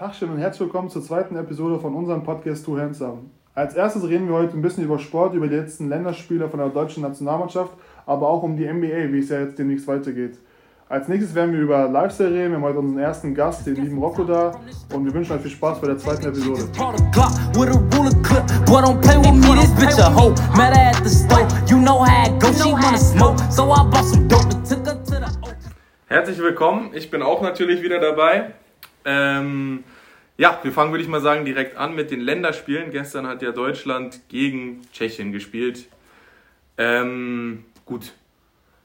[0.00, 3.18] Tachchen und herzlich willkommen zur zweiten Episode von unserem Podcast Two Handsome.
[3.54, 6.70] Als erstes reden wir heute ein bisschen über Sport, über die letzten Länderspiele von der
[6.70, 7.70] deutschen Nationalmannschaft,
[8.06, 10.38] aber auch um die NBA, wie es ja jetzt demnächst weitergeht.
[10.88, 12.52] Als nächstes werden wir über Lifestyle reden.
[12.52, 14.58] Wir haben heute unseren ersten Gast, den lieben Rocco, da.
[14.94, 16.62] Und wir wünschen euch viel Spaß bei der zweiten Episode.
[26.06, 28.54] Herzlich willkommen, ich bin auch natürlich wieder dabei.
[29.04, 29.84] Ähm,
[30.40, 32.90] ja, wir fangen, würde ich mal sagen, direkt an mit den Länderspielen.
[32.90, 35.86] Gestern hat ja Deutschland gegen Tschechien gespielt.
[36.78, 38.14] Ähm, gut,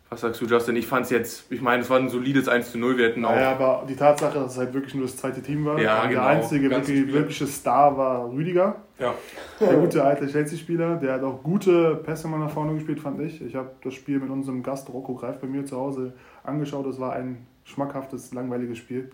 [0.09, 0.75] was sagst du, Justin?
[0.75, 2.97] Ich fand es jetzt, ich meine, es war ein solides 1 zu 0.
[2.97, 3.33] Wir hätten auch.
[3.33, 5.79] Ja, aber die Tatsache, dass es halt wirklich nur das zweite Team war.
[5.79, 6.19] Ja, genau.
[6.19, 8.75] Der einzige wirklich, wirkliche Star war Rüdiger.
[8.99, 9.13] Ja.
[9.61, 10.97] Der gute alte Chelsea-Spieler.
[10.97, 13.41] Der hat auch gute Pässe mal nach vorne gespielt, fand ich.
[13.41, 16.11] Ich habe das Spiel mit unserem Gast Rocco Greif bei mir zu Hause
[16.43, 16.85] angeschaut.
[16.87, 19.09] Es war ein schmackhaftes, langweiliges Spiel.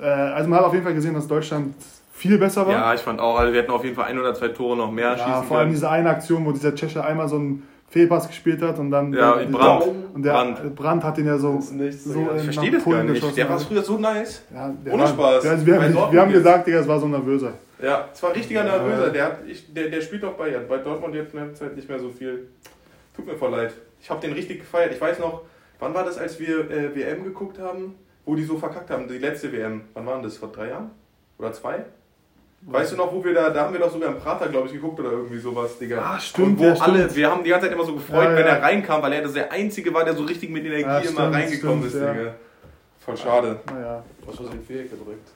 [0.00, 1.74] Äh, also man hat auf jeden Fall gesehen, dass Deutschland
[2.12, 2.72] viel besser war.
[2.72, 4.90] ja, ich fand auch, also wir hätten auf jeden Fall ein oder zwei Tore noch
[4.90, 5.70] mehr Ja, schießen vor allem können.
[5.72, 9.36] diese eine Aktion, wo dieser Tscheche einmal so einen Fehlpass gespielt hat und dann Ja,
[9.36, 9.84] der, Brandt.
[10.14, 10.74] und der Brandt.
[10.76, 11.04] Brandt.
[11.04, 13.14] hat den ja so, nicht so Ich verstehe das gar Polen nicht.
[13.16, 13.36] geschossen.
[13.36, 14.42] Der war früher so nice.
[14.52, 15.42] ja, der Ohne war, Spaß.
[15.42, 17.52] Der, also wir, haben, wir haben gesagt, Digga, es war so nervöser.
[17.82, 18.78] Ja, es war richtiger Ja.
[18.78, 19.10] nervöser.
[19.10, 21.88] Der, hat, ich, der, der spielt doch bei, bei Dortmund jetzt in der Zeit nicht
[21.88, 22.48] mehr so viel.
[23.14, 23.72] Tut mir voll leid.
[24.00, 24.92] Ich habe den richtig gefeiert.
[24.92, 25.42] Ich weiß noch,
[25.78, 27.94] wann war das, als wir äh, WM geguckt haben,
[28.26, 29.08] wo die so verkackt haben?
[29.08, 29.82] Die letzte WM.
[29.94, 30.36] Wann war denn das?
[30.36, 30.90] Vor drei Jahren?
[31.38, 31.84] Oder zwei?
[32.68, 34.72] Weißt du noch, wo wir da, da haben wir doch sogar im Prater, glaube ich,
[34.72, 35.98] geguckt oder irgendwie sowas, Digga.
[36.02, 37.16] Ah, stimmt, Und wo ja, alle, stimmt.
[37.16, 38.52] wir haben die ganze Zeit immer so gefreut, Ja, wenn ja.
[38.56, 41.08] er reinkam, weil er das der Einzige war, der so richtig mit Energie Ja, immer
[41.10, 42.12] stimmt, reingekommen stimmt, ist, ja.
[42.12, 42.34] Digga.
[43.04, 43.60] Voll schade.
[43.72, 44.02] Naja.
[44.24, 45.28] Was hast du den Viereck gedrückt?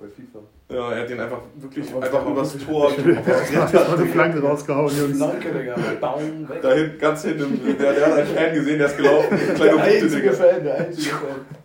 [0.00, 0.38] Bei FIFA.
[0.70, 4.98] Ja, er hat den einfach wirklich Ja, einfach übers Tor Das war eine Flanke rausgehauen,
[4.98, 5.18] Jungs.
[5.18, 5.76] Danke, Digga.
[6.00, 6.62] Baum, weg.
[6.62, 9.38] Da hinten, ganz hinten, der, der hat einen Fan gesehen, der ist gelaufen.
[9.54, 10.32] Kleine Der einzige Digga.
[10.32, 11.63] Fan, der einzige Fan.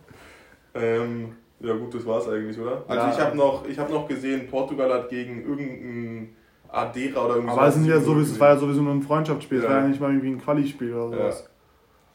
[0.74, 2.84] Ähm, ja gut, das war's eigentlich, oder?
[2.88, 3.12] Also Ja.
[3.12, 6.36] ich habe noch, ich hab noch gesehen, Portugal hat gegen irgendein
[6.68, 7.58] Adera oder irgendwas.
[7.58, 9.70] Aber es, sind ja sowieso, es war ja sowieso nur ein Freundschaftsspiel, es Ja.
[9.70, 11.22] war ja nicht mal irgendwie ein Quali-Spiel oder Ja.
[11.24, 11.50] sowas.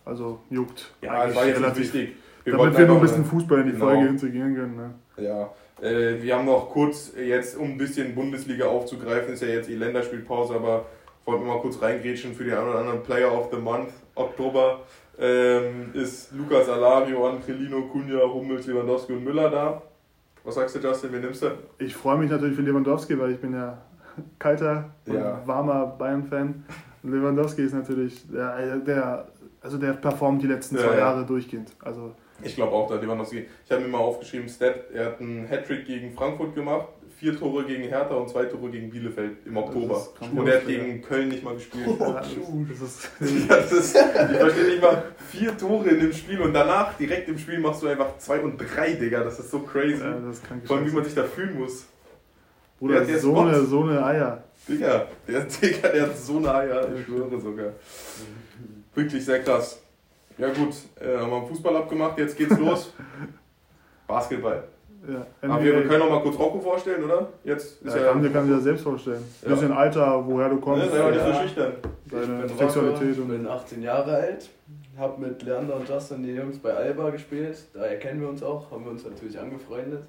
[0.06, 0.92] Also juckt.
[1.02, 1.94] Ja, es war jetzt relativ.
[1.94, 2.16] wichtig.
[2.44, 3.86] Wir Damit wollten wir noch ein bisschen Fußball in die Genau.
[3.86, 4.76] Folge integrieren können.
[4.76, 4.94] Ne?
[5.18, 5.50] Ja,
[5.82, 9.76] äh, wir haben noch kurz jetzt, um ein bisschen Bundesliga aufzugreifen, ist ja jetzt die
[9.76, 10.86] Länderspielpause, aber
[11.26, 13.90] wollten wir mal kurz reingrätschen für den einen oder anderen Player of the Month.
[14.16, 14.82] Oktober
[15.20, 19.82] ähm, ist Lukas Alario, Angelino, Cunha, Hummels, Lewandowski und Müller da.
[20.44, 21.12] Was sagst du, Justin?
[21.14, 21.52] Wen nimmst du?
[21.80, 23.78] Ich freue mich natürlich für Lewandowski, weil ich bin ja
[24.40, 25.42] kalter und Ja.
[25.46, 26.64] warmer Bayern-Fan.
[27.04, 29.28] Lewandowski ist natürlich, der, der,
[29.62, 30.98] also der performt die letzten zwei ja.
[31.00, 31.72] Jahre durchgehend.
[31.84, 32.12] Also
[32.44, 33.48] Ich glaube auch, dass Lewandowski.
[33.66, 36.88] Ich habe mir mal aufgeschrieben, Stat, er hat einen Hattrick gegen Frankfurt gemacht,
[37.18, 39.98] vier Tore gegen Hertha und zwei Tore gegen Bielefeld im Oktober.
[39.98, 41.88] ist Und er hat gegen Köln nicht mal gespielt.
[42.00, 42.22] ja,
[42.68, 43.10] das, ist,
[43.50, 47.38] das ist, ich verstehe nicht mal, vier Tore in dem Spiel und danach, direkt im
[47.38, 49.24] Spiel, machst du einfach zwei und drei, Digga.
[49.24, 50.02] Das ist so crazy.
[50.04, 51.86] ja, das kann Vor allem, wie man sich da fühlen muss.
[52.80, 54.44] Bruder, der- ist so, eine, so eine Eier.
[54.68, 57.72] Digga, der, Digga, der hat so eine Eier, ich schwöre sogar.
[58.94, 59.82] Wirklich sehr krass.
[60.38, 62.94] Ja gut, äh, haben wir einen Fußball abgemacht, jetzt geht's los.
[64.08, 64.64] Basketball.
[65.08, 67.28] Ja, Aber wir, wir können noch mal kurz Rocco vorstellen, oder?
[67.44, 68.12] Jetzt ist ja, ja...
[68.12, 69.24] kann, dir kann dir das selbst vorstellen.
[69.44, 69.50] Ja.
[69.50, 71.42] Bisschen Alter, woher du Ne, kommst, sei mal nicht so Ja.
[71.42, 71.74] schüchtern.
[72.06, 74.50] deine ich bin Sexualität Rocco, und bin 18 Jahre alt,
[74.98, 77.58] habe mit Leander und Justin die Jungs bei Alba gespielt.
[77.74, 80.04] Daher kennen wir uns auch, haben wir uns natürlich angefreundet.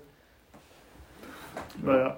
[1.82, 2.16] naja.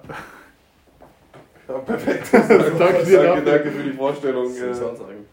[1.67, 2.27] Ja, perfekt.
[2.33, 4.49] Danke dir danke, danke für die Vorstellung.
[4.51, 4.73] Ich äh.
[4.73, 5.25] sagen?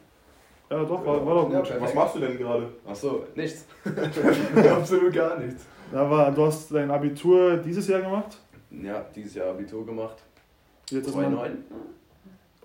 [0.68, 1.68] Ja doch, war, war doch Ja, gut.
[1.68, 1.80] perfekt.
[1.82, 2.68] Was machst du denn gerade?
[2.86, 3.64] Achso, nichts.
[4.70, 5.64] Absolut gar nichts.
[5.92, 8.36] Da war, du hast dein Abitur dieses Jahr gemacht?
[8.70, 10.16] Ja, dieses Jahr Abitur gemacht.
[10.90, 11.50] Jetzt ist man, 2,9.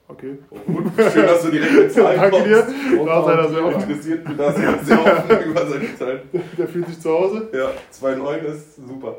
[0.07, 0.37] Okay.
[0.49, 2.67] Gut, schön, dass du direkt mit Zahlen Danke dir.
[2.91, 3.71] Du hast einer sehr.
[3.71, 6.21] Interessiert mich das sehr, sehr offen über seine Zahlen.
[6.57, 7.49] Der fühlt sich zu Hause.
[7.53, 9.17] Ja, 2,9 ist super.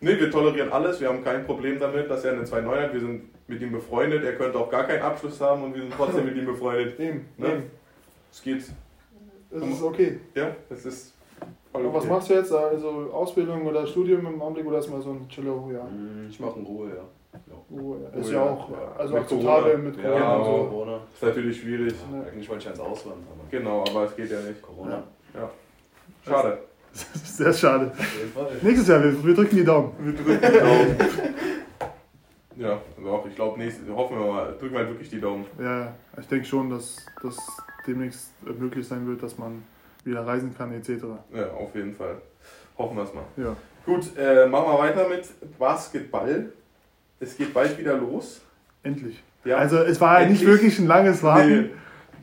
[0.00, 1.00] Ne, wir tolerieren alles.
[1.00, 2.92] Wir haben kein Problem damit, dass er eine 2,9 hat.
[2.92, 4.22] Wir sind mit ihm befreundet.
[4.24, 7.00] Er könnte auch gar keinen Abschluss haben und wir sind trotzdem mit ihm befreundet.
[7.00, 7.48] Eben, Ne?
[7.48, 7.62] eben.
[8.30, 8.64] Es geht,
[9.50, 10.20] Das ist okay.
[10.34, 11.14] ja, es ist
[11.76, 12.12] voll Und was okay.
[12.12, 12.52] machst du jetzt?
[12.52, 15.70] Also Ausbildung oder Studium im Augenblick oder erstmal so ein Chillo?
[15.72, 15.84] Ja.
[15.84, 16.94] Mm, Ich mache in Ruhe, ja.
[17.34, 17.38] Ja.
[18.20, 18.76] Ist Oh ja ja, auch ja.
[18.98, 19.78] also Mit akzeptabel Corona.
[19.90, 20.38] mit Ja, Corona genau.
[20.38, 20.68] und so.
[20.70, 21.00] Corona.
[21.14, 21.94] Ist natürlich schwierig.
[22.12, 22.20] Ja.
[22.22, 24.62] Eigentlich wollte ich ja ins Ausland, aber Genau, aber es geht ja nicht.
[24.62, 25.02] Corona.
[26.26, 26.58] Schade.
[26.92, 27.92] Das ist sehr schade.
[28.62, 29.92] Nächstes Jahr, wir, wir drücken die Daumen.
[29.98, 30.96] Wir drücken die Daumen.
[32.58, 33.62] Ja, doch, ich glaube,
[33.94, 35.44] hoffen wir mal, drücken wir halt wirklich die Daumen.
[35.60, 37.36] Ja, ich denke schon, dass das
[37.86, 39.62] demnächst möglich sein wird, dass man
[40.06, 41.04] wieder reisen kann etc.
[41.34, 42.16] Ja, auf jeden Fall.
[42.78, 43.24] Hoffen wir es mal.
[43.36, 43.56] Ja.
[43.84, 45.24] Gut, äh, machen wir weiter mit
[45.58, 46.46] Basketball.
[47.20, 48.40] Es geht bald wieder los.
[48.82, 49.22] Endlich.
[49.44, 50.48] Ja, Also es war ja nicht Endlich.
[50.60, 51.48] wirklich ein langes Warten.
[51.62, 51.70] nee,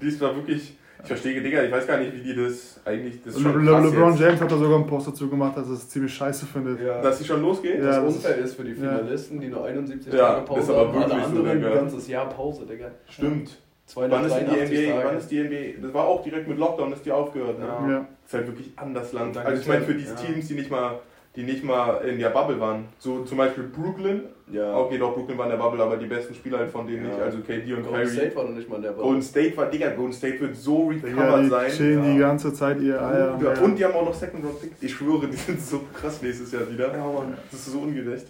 [0.01, 0.77] dies war wirklich.
[1.01, 3.21] Ich verstehe, Digga, ich weiß gar nicht, wie die das eigentlich.
[3.23, 5.57] Das Le schon Le krass LeBron jetzt, James hat da sogar einen Post dazu gemacht,
[5.57, 6.79] dass er es ziemlich scheiße findet.
[6.79, 7.01] Ja.
[7.01, 7.79] dass sie schon losgeht.
[7.79, 8.75] Ja, das das unfair ist für die ja.
[8.77, 11.67] Finalisten, die nur 71 Ja, Tage ist Pause aber haben, alle wirklich so, anderen Digga.
[11.71, 12.91] ein ganzes Jahr Pause, Digga.
[13.09, 13.57] Stimmt.
[13.95, 15.81] Wann ist, die 283 NBA, wann ist die NBA?
[15.85, 17.59] Das war auch direkt mit Lockdown, ist die aufgehört.
[17.59, 17.65] Ne?
[17.65, 17.89] Ja.
[17.89, 17.97] Ja.
[17.99, 20.99] Das ist halt wirklich anders dann Also ich meine für die Teams, die nicht mal
[21.35, 22.85] die nicht mal in der Bubble waren.
[22.99, 24.21] So zum Beispiel Brooklyn.
[24.51, 24.77] Ja.
[24.77, 27.11] Okay, doch, Brooklyn war in der Bubble, aber die besten Spieler halt von denen Ja.
[27.11, 27.21] nicht.
[27.21, 28.07] Also KD und Golden Kyrie.
[28.09, 29.23] State war noch nicht mal in der Golden Bubble.
[29.23, 31.71] State war, Digga, Golden State wird so recovered die sein.
[31.71, 32.13] chillen ja.
[32.13, 33.39] die ganze Zeit ihr Eier.
[33.41, 34.83] Ja, und die haben auch noch Second Round Picks.
[34.83, 36.91] Ich schwöre, die sind so krass nächstes Jahr wieder.
[36.95, 37.35] Ja, Mann.
[37.49, 38.27] Das ist so ungerecht.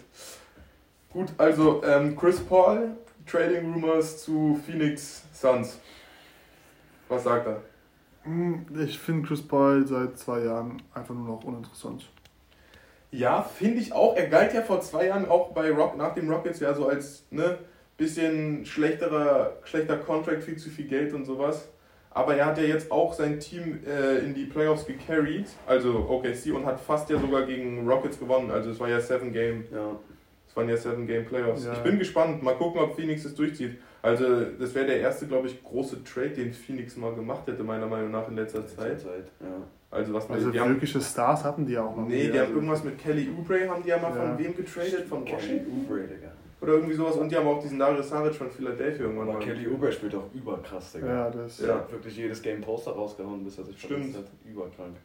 [1.12, 2.88] Gut, also ähm, Chris Paul,
[3.26, 5.78] Trading Rumors zu Phoenix Suns.
[7.08, 7.62] Was sagt er?
[8.24, 12.08] Hm, Ich finde Chris Paul seit zwei Jahren einfach nur noch uninteressant.
[13.10, 14.16] Ja, finde ich auch.
[14.16, 17.24] Er galt ja vor zwei Jahren auch bei Rock, nach dem Rockets ja so als
[17.30, 17.58] ne
[17.96, 21.68] bisschen schlechterer, schlechter Contract, viel zu viel Geld und sowas.
[22.10, 26.52] Aber er hat ja jetzt auch sein Team äh, in die Playoffs gecarried, also OKC,
[26.54, 28.50] und hat fast ja sogar gegen Rockets gewonnen.
[28.50, 29.96] Also es war ja Seven Game, Ja.
[30.54, 31.64] Es waren ja Seven Game Playoffs.
[31.64, 31.72] Ja.
[31.72, 32.40] Ich bin gespannt.
[32.44, 33.76] Mal gucken, ob Phoenix es durchzieht.
[34.02, 34.24] Also
[34.58, 38.12] das wäre der erste, glaube ich, große Trade, den Phoenix mal gemacht hätte, meiner Meinung
[38.12, 39.00] nach in letzter Zeit.
[39.00, 39.26] Zeit.
[39.40, 39.46] Ja.
[39.90, 42.06] Also was Also die haben, wirkliche Stars hatten die auch noch.
[42.06, 44.26] Nee, die haben Also- irgendwas mit Kelly Oubre, haben die ja mal Ja.
[44.26, 45.06] von wem getradet?
[45.08, 45.86] Von Kelly Washington?
[45.90, 46.28] Oubre, Digga.
[46.60, 47.16] Oder irgendwie sowas.
[47.16, 49.44] Und die haben auch diesen Darius Saric von Philadelphia irgendwann Aber mal.
[49.44, 51.06] Kelly Oubre spielt auch überkrass, Digga.
[51.06, 51.56] Ja, das.
[51.58, 54.12] Der hat wirklich jedes Game Poster rausgehauen, bis er sich Stimmt.
[54.12, 54.50] verletzt hat.
[54.50, 54.96] Überkrank.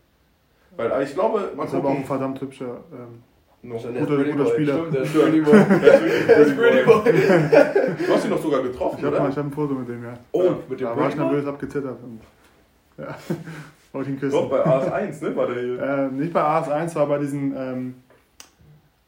[0.76, 2.84] Weil aber ich glaube, man Das ist aber auch ein verdammt hübscher.
[2.94, 3.24] Ähm,
[3.62, 3.78] No.
[3.78, 4.46] Schon Guter- Pretty guter.
[4.52, 4.74] Spieler.
[4.78, 5.54] Stimmt, der ist Pretty Boy.
[5.54, 8.06] Der ist Pretty Pretty Boy.
[8.08, 9.26] Du hast ihn doch sogar getroffen, ich habe oder?
[9.30, 10.14] hab ein Foto mit dem, ja.
[10.32, 11.98] Oh, mit dem Da war ich Pretty nervös abgezittert.
[12.02, 12.22] Und,
[12.98, 13.16] ja,
[13.92, 14.32] wollte ihn küssen.
[14.40, 15.36] Doch, bei AS1, ne?
[15.36, 15.82] War der hier.
[15.82, 17.54] Äh, nicht bei AS1, war bei diesen.
[17.58, 17.96] Ähm,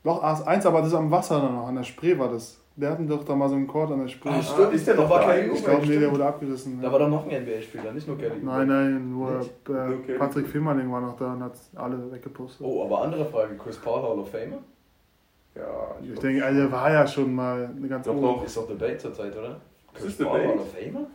[0.03, 2.61] doch, AS1, aber das ist am Wasser dann noch, an der Spree war das.
[2.81, 4.30] Der hatten doch da mal so einen Court an der Spree.
[4.30, 4.74] Ah, stimmt.
[4.74, 5.10] ist der noch da?
[5.12, 5.25] war?
[5.25, 6.81] Kelly ich glaube, nee, der wurde abgerissen.
[6.81, 8.45] Da war doch noch ein NBA-Spieler, nicht nur Kelly Oubre.
[8.45, 10.13] Nein, nein, nur äh.
[10.18, 12.66] Patrick Fimmerling war noch da und hat alle weggepostet.
[12.66, 13.56] Oh, aber andere Frage.
[13.56, 14.57] Chris Paul Hall of Famer?
[15.54, 18.44] Ja, Ich denke, also, der war ja schon mal eine ganz Doch, doch.
[18.44, 19.62] Ist doch Debate zurzeit, oder?
[19.94, 20.39] Das ist Chris Paul.
[20.39, 21.06] Hall of Famer?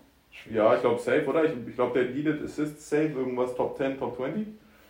[0.48, 1.44] Ja, ich glaube safe, oder?
[1.46, 4.46] Ich, ich glaube, der Needed Assist safe, irgendwas Top 10, Top 20.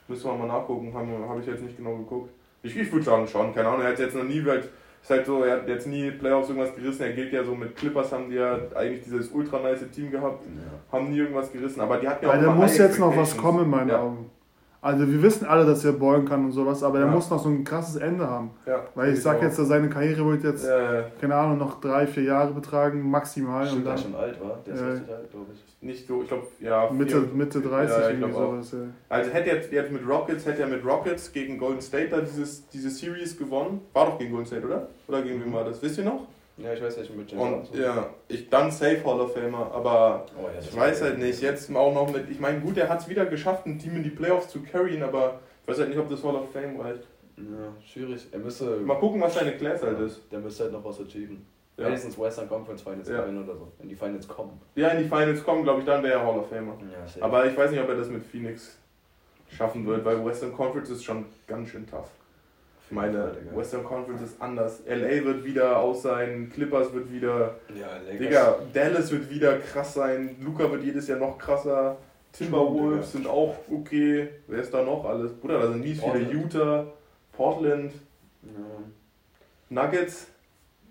[0.09, 2.31] Müssen wir mal nachgucken, habe hab ich jetzt nicht genau geguckt.
[2.63, 4.69] Ich, ich würde sagen schon, keine Ahnung, er hat jetzt noch nie, halt,
[5.07, 7.77] ist halt so, er hat jetzt nie Playoffs irgendwas gerissen, er gilt ja so mit
[7.77, 10.99] Clippers, haben die ja eigentlich dieses ultra nice Team gehabt, Ja.
[10.99, 13.37] haben nie irgendwas gerissen, aber die hatten ja auch Weil da muss jetzt noch was
[13.37, 14.01] kommen in meinen ja.
[14.01, 14.31] Augen.
[14.87, 17.11] Also wir wissen alle, dass er ballen kann und sowas, aber er Ja.
[17.11, 18.51] muss noch so ein krasses Ende haben.
[18.67, 22.07] Ja, Weil ich sag jetzt, dass seine Karriere wird jetzt, äh, keine Ahnung, noch drei,
[22.07, 23.63] vier Jahre betragen, maximal.
[23.63, 24.59] Und Stimmt, der dann ist schon alt, war?
[24.65, 24.89] Der ist Ja.
[24.91, 25.67] richtig alt, glaube ich.
[25.83, 26.91] nicht so, ich glaube, ja.
[26.91, 28.53] Mitte, vier- Mitte 30 Ja, ich irgendwie auch.
[28.53, 28.73] sowas.
[28.73, 28.79] Ja.
[29.09, 32.67] Also hätte er jetzt mit Rockets, hätte er mit Rockets gegen Golden State da dieses,
[32.69, 33.81] diese Series gewonnen.
[33.93, 34.89] War doch gegen Golden State, oder?
[35.09, 35.83] Oder gegen wen war das?
[35.83, 36.27] Wisst ihr noch?
[36.59, 40.25] Ja, ich weiß nicht, mit James Und ja, ich dann Safe Hall of Famer, aber
[40.39, 41.43] Oh, ja, ich weiß halt nicht.
[41.43, 44.03] Jetzt auch noch mit, ich meine, gut, er hat es wieder geschafft, ein Team in
[44.03, 47.03] die Playoffs zu carryen, aber ich weiß halt nicht, ob das Hall of Fame reicht.
[47.37, 47.43] Ja,
[47.87, 48.27] schwierig.
[48.33, 48.65] Er müsste.
[48.79, 50.23] Mal gucken, was seine Class halt ist.
[50.33, 51.45] Der müsste halt noch was achieven.
[51.77, 53.21] Ja, Wenigstens Western Conference Finals Ja.
[53.21, 53.71] gewinnen oder so.
[53.79, 54.59] Wenn die Finals kommen.
[54.77, 56.79] ja in die Finals kommen, glaube ich, dann wäre er Hall of Famer.
[56.91, 57.23] Ja, safe.
[57.23, 58.79] Aber ich weiß nicht, ob er das mit Phoenix
[59.51, 62.09] schaffen wird, weil Western Conference ist schon ganz schön tough.
[62.89, 63.33] Ich meine.
[63.55, 64.81] Western Conference ist anders.
[64.87, 68.19] LA wird wieder aus sein, Clippers wird wieder, Ja, Lakers.
[68.19, 71.97] Digga, Dallas wird wieder krass sein, Luca wird jedes Jahr noch krasser,
[72.33, 74.29] Timberwolves sind auch okay.
[74.47, 75.33] Wer ist da noch alles?
[75.33, 76.31] Bruder, da sind mies viele.
[76.31, 76.87] Utah,
[77.33, 77.93] Portland,
[78.43, 78.51] Ja.
[79.69, 80.29] Nuggets.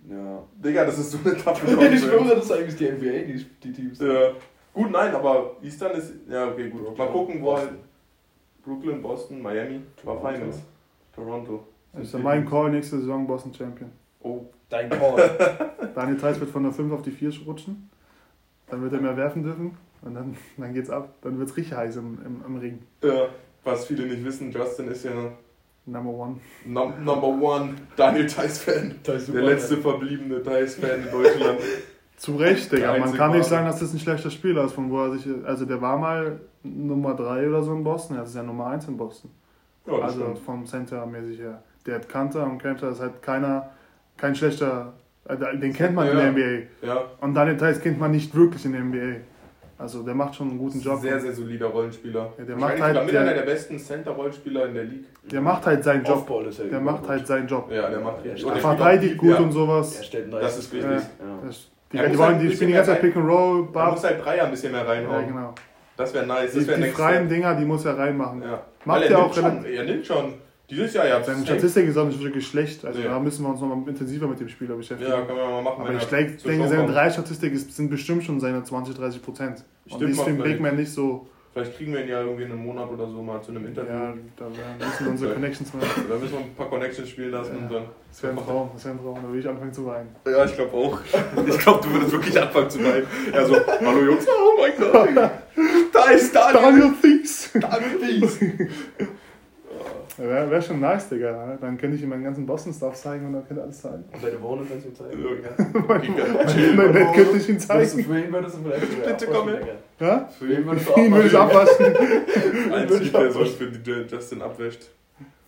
[0.10, 0.44] ja.
[0.56, 3.72] Digga, das ist so eine taffe Ich schwöre, das ist eigentlich die NBA, die, die
[3.72, 4.00] Teams.
[4.00, 4.32] Ja.
[4.74, 6.12] Gut, nein, aber Eastern ist.
[6.28, 6.98] Ja, okay, gut.
[6.98, 7.70] Mal gucken, wo halt.
[7.70, 7.80] Boston.
[8.66, 10.20] Brooklyn, Boston, Miami, war.
[10.20, 10.58] Finals.
[11.16, 11.68] Toronto.
[11.96, 13.92] Das ist ja mein Call nächste Saison Boston Champion.
[14.22, 15.38] Oh, Dein Call.
[15.96, 17.90] Daniel Theiss wird von der 5 auf die 4 rutschen.
[18.70, 19.78] Dann wird er mehr werfen dürfen.
[20.02, 21.14] Und dann, dann geht's ab.
[21.22, 22.80] Dann wird's richtig heiß im, im, im Ring.
[23.04, 23.28] Ja,
[23.64, 25.12] was viele nicht wissen, Justin ist ja
[25.88, 26.36] Number one.
[26.66, 28.96] num Number One Daniel Theiss-Fan.
[29.06, 31.60] Der letzte verbliebene Theiss-Fan in Deutschland.
[32.18, 32.98] Zu Recht, Digga.
[32.98, 35.28] Man kann nicht sagen, dass das ein schlechter Spieler ist, von wo er sich.
[35.46, 38.18] Also der war mal Nummer 3 oder so in Boston.
[38.18, 39.32] Das ist ja Nummer 1 in Boston.
[39.86, 40.40] Ja, das also stimmt.
[40.40, 41.62] vom Center mäßig her.
[41.86, 43.70] Der hat Kanter und Kanter ist halt keiner,
[44.18, 44.94] kein schlechter.
[45.28, 46.24] äh, Den kennt man in Ja.
[46.24, 46.68] der NBA.
[46.86, 49.22] Ja, Und Daniel Theiss kennt man nicht wirklich in der NBA.
[49.78, 51.02] Also der macht schon einen guten Job.
[51.02, 52.32] sehr, sehr solider Rollenspieler.
[52.38, 55.06] Ja, der macht halt- sogar mit der- einer der besten Center-Rollenspieler in der League.
[55.30, 56.30] Der macht halt seinen Job.
[56.30, 57.10] Er Der immer macht gut.
[57.10, 57.70] halt seinen Job.
[57.72, 58.46] Ja, der macht Er richtig.
[58.48, 59.98] Er der verteidigt gut auch- und sowas.
[59.98, 60.90] Er stellt Das ist wichtig.
[60.92, 61.00] Ja.
[61.46, 63.72] Das, die, Er die, wollen, halt die spielen die ganze Zeit Pick and Roll, Er
[63.74, 63.92] Bar.
[63.92, 65.22] muss halt Dreier ein bisschen mehr reinhauen.
[65.22, 65.56] Ja, genau.
[65.98, 66.52] Das wäre nice.
[66.54, 67.28] Die, Das wäre die freien.
[67.28, 68.42] Dinger, die muss er reinmachen.
[68.44, 68.62] Ja.
[68.86, 69.66] Macht er er nimmt auch schon.
[69.66, 70.34] Er nimmt schon.
[70.70, 71.24] Dieses Jahr ja.
[71.24, 71.46] Seine.
[71.46, 72.84] Statistik ist auch nicht wirklich schlecht.
[72.86, 73.10] Also Ja.
[73.10, 75.12] da müssen wir uns noch mal intensiver mit dem Spieler beschäftigen.
[75.12, 75.82] Ja, können wir mal machen.
[75.82, 79.64] Aber ich denke, seine drei Statistik ist, sind bestimmt schon seine 20, 30 Prozent.
[79.90, 82.44] Und die ist für den Big Man nicht so, Vielleicht kriegen wir ihn ja irgendwie
[82.44, 83.90] in einem Monat oder so mal zu einem Interview.
[83.94, 86.04] Ja, da müssen wir unsere Connections machen.
[86.10, 87.84] Da müssen wir ein paar Connections spielen lassen und dann.
[88.12, 89.20] Das wäre ein Traum, das wäre ein Traum.
[89.24, 90.10] Da will ich anfangen zu weinen.
[90.28, 91.00] Ja, ich glaube auch.
[91.48, 93.08] Ich glaube, du würdest wirklich anfangen zu weinen.
[93.34, 95.32] Ja, so, hallo Jungs, oh mein Gott.
[95.94, 96.62] Da ist Daniel.
[96.62, 97.50] Daniel Thies!
[97.54, 98.40] Daniel Thies.
[100.18, 101.58] Wäre wär schon nice, Digga.
[101.60, 104.06] Dann könnte ich ihm meinen ganzen Boston-Stuff zeigen und dann könnte alles zeigen.
[104.14, 105.24] Und deine Wohnung kannst du ihm zeigen.
[106.78, 108.04] Mein Bett könnte ich ihm zeigen.
[108.04, 109.62] für ihn würdest du vielleicht Bitte komm her.
[110.00, 110.30] Ja?
[110.40, 111.86] Für ihn würdest du Ihn würde ich abwaschen.
[112.74, 114.90] Einzige Person, für die Justin abwäscht.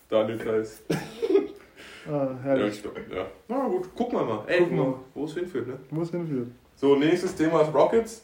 [0.10, 0.82] Daniel Theis.
[0.90, 2.76] Ah, Ja, herrlich.
[2.76, 3.26] ich glaube, ja.
[3.48, 4.44] Na gut, gucken wir mal.
[4.48, 4.94] Ey, Gucken mal.
[5.14, 5.78] wo es hinführt, ne?
[5.92, 6.48] Wo es hinführt.
[6.76, 8.24] So, nächstes Thema ist Rockets.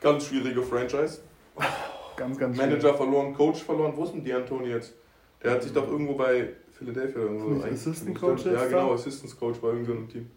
[0.00, 1.20] Ganz schwierige Franchise.
[2.16, 3.92] Ganz, ganz Manager verloren, Coach verloren.
[3.96, 4.94] Wo ist denn D'Antoni jetzt?
[5.42, 8.94] Der hat sich doch irgendwo bei Philadelphia irgendwo ein- Assistant Coach Ja, genau, da?
[8.94, 10.30] Assistant Coach bei irgendeinem Team.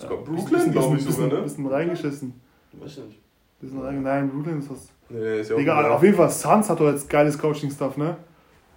[0.00, 0.08] Ja.
[0.08, 1.42] Brooklyn, glaube ich sogar, ne?
[1.42, 2.40] Bisschen reingeschissen.
[2.72, 3.18] Weiß nicht.
[3.60, 4.88] Bisschen rein, nein, Brooklyn ist was.
[5.08, 8.16] Nee, ist ja auch Digga, auf jeden Fall, Suns hat doch jetzt geiles Coaching-Stuff, ne?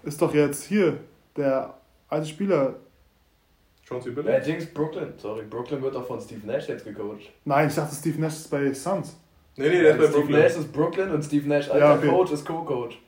[0.03, 0.97] Ist doch jetzt hier
[1.37, 1.75] der
[2.09, 2.75] alte Spieler.
[3.87, 4.45] Chauncey Ja, Billups.
[4.45, 5.13] Dings, Brooklyn.
[5.17, 7.29] Sorry, Brooklyn wird doch von Steve Nash jetzt gecoacht.
[7.45, 9.15] Nein, ich dachte, Steve Nash ist bei Suns.
[9.57, 10.39] Nee, nee, der ist bei Steve Brooklyn.
[10.41, 12.07] Nash ist Brooklyn und Steve Nash, alter Ja, okay.
[12.07, 12.99] Coach, ist Co-Coach.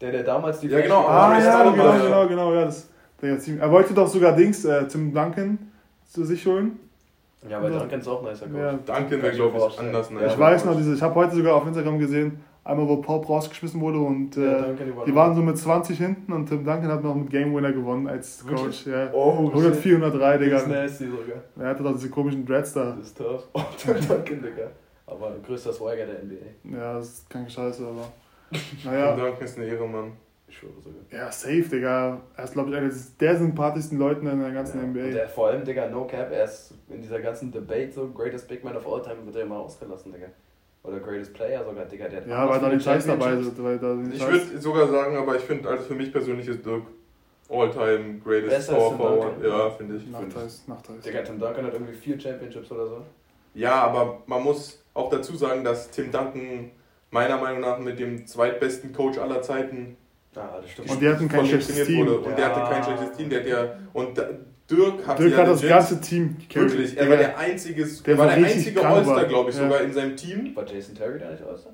[0.00, 1.98] Der, der damals Steve Ja, genau, Ah, ja, genau, ja.
[2.04, 2.64] genau, genau, ja.
[2.66, 2.88] Das.
[3.22, 5.58] Er wollte doch sogar Dings, äh, Tim Duncan
[6.06, 6.78] zu sich holen.
[7.48, 8.58] Ja, aber Duncan ist auch ein nicer Coach.
[8.58, 8.72] Ja.
[8.72, 10.10] Duncan wäre, ich glaube ich, anders.
[10.10, 10.26] Ja, ne?
[10.26, 13.80] ich weiß noch, diese, ich habe heute sogar auf Instagram gesehen, einmal wo Pop rausgeschmissen
[13.80, 15.02] wurde und Ja, äh, übernommen.
[15.06, 18.06] die waren so mit 20 hinten und Tim Duncan hat noch mit Game Winner gewonnen
[18.08, 18.84] als Wirklich?
[18.84, 18.86] Coach.
[18.92, 19.08] Ja.
[19.14, 20.50] Oh, 100, 403, Digga.
[20.56, 20.82] Das ist Digga.
[20.82, 21.42] nasty sogar.
[21.58, 22.96] Er hatte doch diese komischen Dreads da.
[22.98, 23.44] Das ist tough.
[23.54, 24.70] Oh, Duncan, Digga.
[25.06, 26.76] Aber größter Swagger der NBA.
[26.78, 28.08] Ja, das ist keine Scheiße, aber.
[28.50, 30.12] Tim Naja, Duncan ist eine Ehre, Mann.
[30.48, 31.00] Ich schwöre sogar.
[31.10, 32.20] ja, safe, Digga.
[32.36, 34.84] Er ist, glaube ich, einer der sympathischsten Leuten in der ganzen Ja.
[34.84, 35.10] Und NBA.
[35.12, 38.62] der, vor allem, Digga, no cap, er ist in dieser ganzen Debate so, greatest Big
[38.62, 40.28] Man of all time, wird er immer ausgelassen, Digga.
[40.84, 42.08] Oder greatest Player sogar, Digga.
[42.08, 43.62] Der hat Ja, weil da die Scheiß dabei sind.
[43.62, 46.82] Weil da Ich würde sogar sagen, aber ich finde, also für mich persönlich ist Dirk
[47.48, 49.44] All-Time Greatest Power Tim Forward.
[49.44, 50.02] Ja, finde ich.
[50.04, 50.26] Find ich.
[50.26, 51.04] Nachteils, Nachteils.
[51.04, 53.02] Digga, Tim Duncan hat irgendwie vier Championships oder so.
[53.54, 56.70] Ja, aber man muss auch dazu sagen, dass Tim Duncan
[57.16, 59.96] meiner Meinung nach mit dem zweitbesten Coach aller Zeiten
[60.38, 60.90] Ah, das stimmt.
[60.90, 62.00] Und die hatten kein schlechtes Team.
[62.06, 62.18] wurde.
[62.18, 62.54] Und der Ja.
[62.54, 63.30] hatte kein schlechtes Team.
[63.30, 64.28] Der hat ja, und da-
[64.70, 66.70] Dirk hat Dirk ja hat das legit- ganze Team gecarried.
[66.72, 67.10] Wirklich, er Digga.
[67.10, 69.62] war der einzige, Der er war der einzige All-Star, glaube ich, Ja.
[69.62, 70.54] sogar in seinem Team.
[70.54, 71.72] War Jason Terry da nicht All-Star?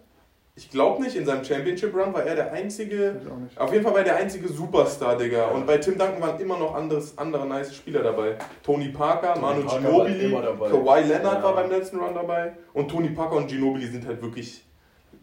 [0.54, 3.58] Ich glaube nicht, in seinem Championship Run war er der einzige, Ich auch nicht.
[3.58, 5.46] auf jeden Fall war er der einzige Superstar, Digga.
[5.46, 8.36] Und bei Tim Duncan waren immer noch anderes, andere nice Spieler dabei.
[8.62, 10.30] Tony Parker, Tony Manu Parker Ginobili.
[10.30, 11.42] Kawhi Leonard Ja.
[11.42, 12.52] war beim letzten Run dabei.
[12.74, 14.62] Und Tony Parker und Ginobili sind halt wirklich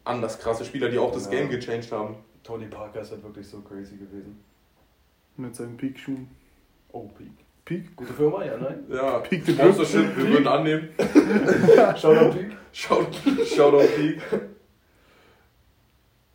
[0.03, 1.32] anders krasse Spieler, die auch das Ja.
[1.32, 2.15] Game gechanged haben.
[2.44, 4.39] Tony Parker ist halt wirklich so crazy gewesen.
[5.38, 6.27] Mit seinen Peak-Schuhen.
[6.91, 7.32] Oh, Peak.
[7.65, 7.96] Peak?
[7.96, 8.84] Gute Firma, ja, nein?
[8.89, 10.89] Ja, Peak the Sponsorship, wir würden annehmen.
[11.96, 12.51] Shoutout Peak.
[12.74, 13.08] Shout,
[13.46, 14.22] Shoutout Peak.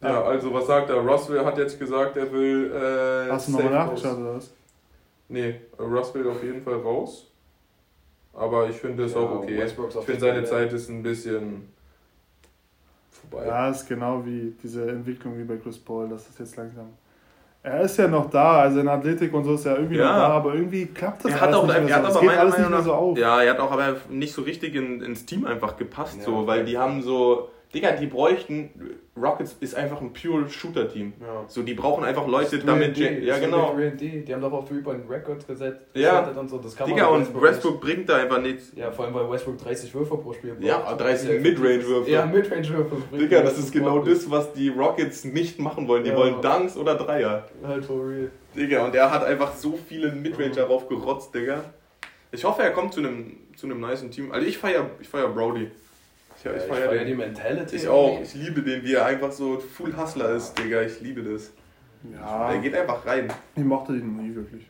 [0.00, 0.97] Ja, also was sagt er?
[0.97, 2.71] Russell hat jetzt gesagt, er will.
[2.73, 4.52] Äh, Hast du nochmal nachgeschaut oder was?
[5.28, 7.30] Nee, Russ will auf jeden Fall raus.
[8.35, 9.64] Aber ich finde es Ja, auch okay.
[9.64, 11.68] Ich finde seine Zeit ist ein bisschen
[13.31, 13.47] vorbei.
[13.47, 16.87] Ja, ist genau wie diese Entwicklung wie bei Chris Paul, das ist jetzt langsam.
[17.62, 20.04] Er ist ja noch da, also in Athletik und so ist er irgendwie Ja.
[20.09, 22.19] noch da, aber irgendwie klappt das Er hat auch, nicht er mehr hat so.
[22.19, 23.19] Aber meiner alles nicht Meinung mehr nach, so auf.
[23.19, 26.47] ja, er hat auch aber nicht so richtig in, ins Team einfach gepasst, Ja, so,
[26.47, 28.71] weil die haben so, Digga, die bräuchten,
[29.21, 31.12] Rockets ist einfach ein pure Shooter-Team.
[31.21, 31.45] Ja.
[31.49, 33.76] So, die brauchen einfach Leute, damit, 3D, ja genau.
[33.76, 34.25] wie 3D.
[34.25, 35.81] Die haben doch auf Three-Point Records gesetzt.
[35.95, 36.21] Ja.
[36.21, 36.59] gesetzt und so.
[36.59, 38.73] Das kann Digga, und Westbrook bringt da einfach nichts.
[38.73, 41.00] nicht- Ja, vor allem weil Westbrook 30 Würfe pro Spiel Ja, braucht.
[41.00, 42.11] 30 Ja, Midrange-Würfe.
[42.11, 42.97] Ja, Midrange-Würfe.
[43.11, 46.04] bringt Digga, das Westbrook ist genau das, was die Rockets nicht machen wollen.
[46.04, 46.16] Die Ja.
[46.16, 47.49] wollen Dunks oder Dreier.
[47.66, 48.31] Halt for real.
[48.57, 51.64] Digga, und er hat einfach so viele Midrange darauf gerotzt, Digga.
[52.31, 54.33] Ich hoffe, er kommt zu einem zu einem niceen Team.
[54.33, 55.71] Also ich feier, ich feier Brody.
[56.44, 57.06] Ich, Ja, ich ich feier feier den.
[57.08, 57.76] die Mentality.
[57.76, 58.20] Ich auch.
[58.20, 60.82] Ich liebe den, wie er einfach so Full Hustler ist, Digga.
[60.82, 61.52] Ich liebe das.
[62.12, 63.28] Ja, Er geht einfach rein.
[63.56, 64.66] ich mochte ihn nie wirklich.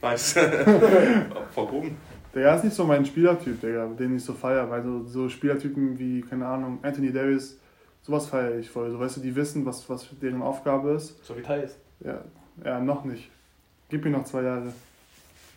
[0.00, 0.36] Nice.
[1.54, 1.96] Warum?
[2.34, 4.68] Der ist nicht so mein Spielertyp, Digga, den ich so feiere.
[4.70, 7.58] Weil so, so Spielertypen wie, keine Ahnung, Anthony Davis,
[8.02, 8.90] sowas feiere ich voll.
[8.90, 11.22] So, weißt du, die wissen, was, was deren Aufgabe ist.
[11.24, 11.76] So wie Thais.
[12.00, 12.22] Ja,
[12.64, 13.30] ja, noch nicht.
[13.88, 14.72] Gib mir noch zwei Jahre.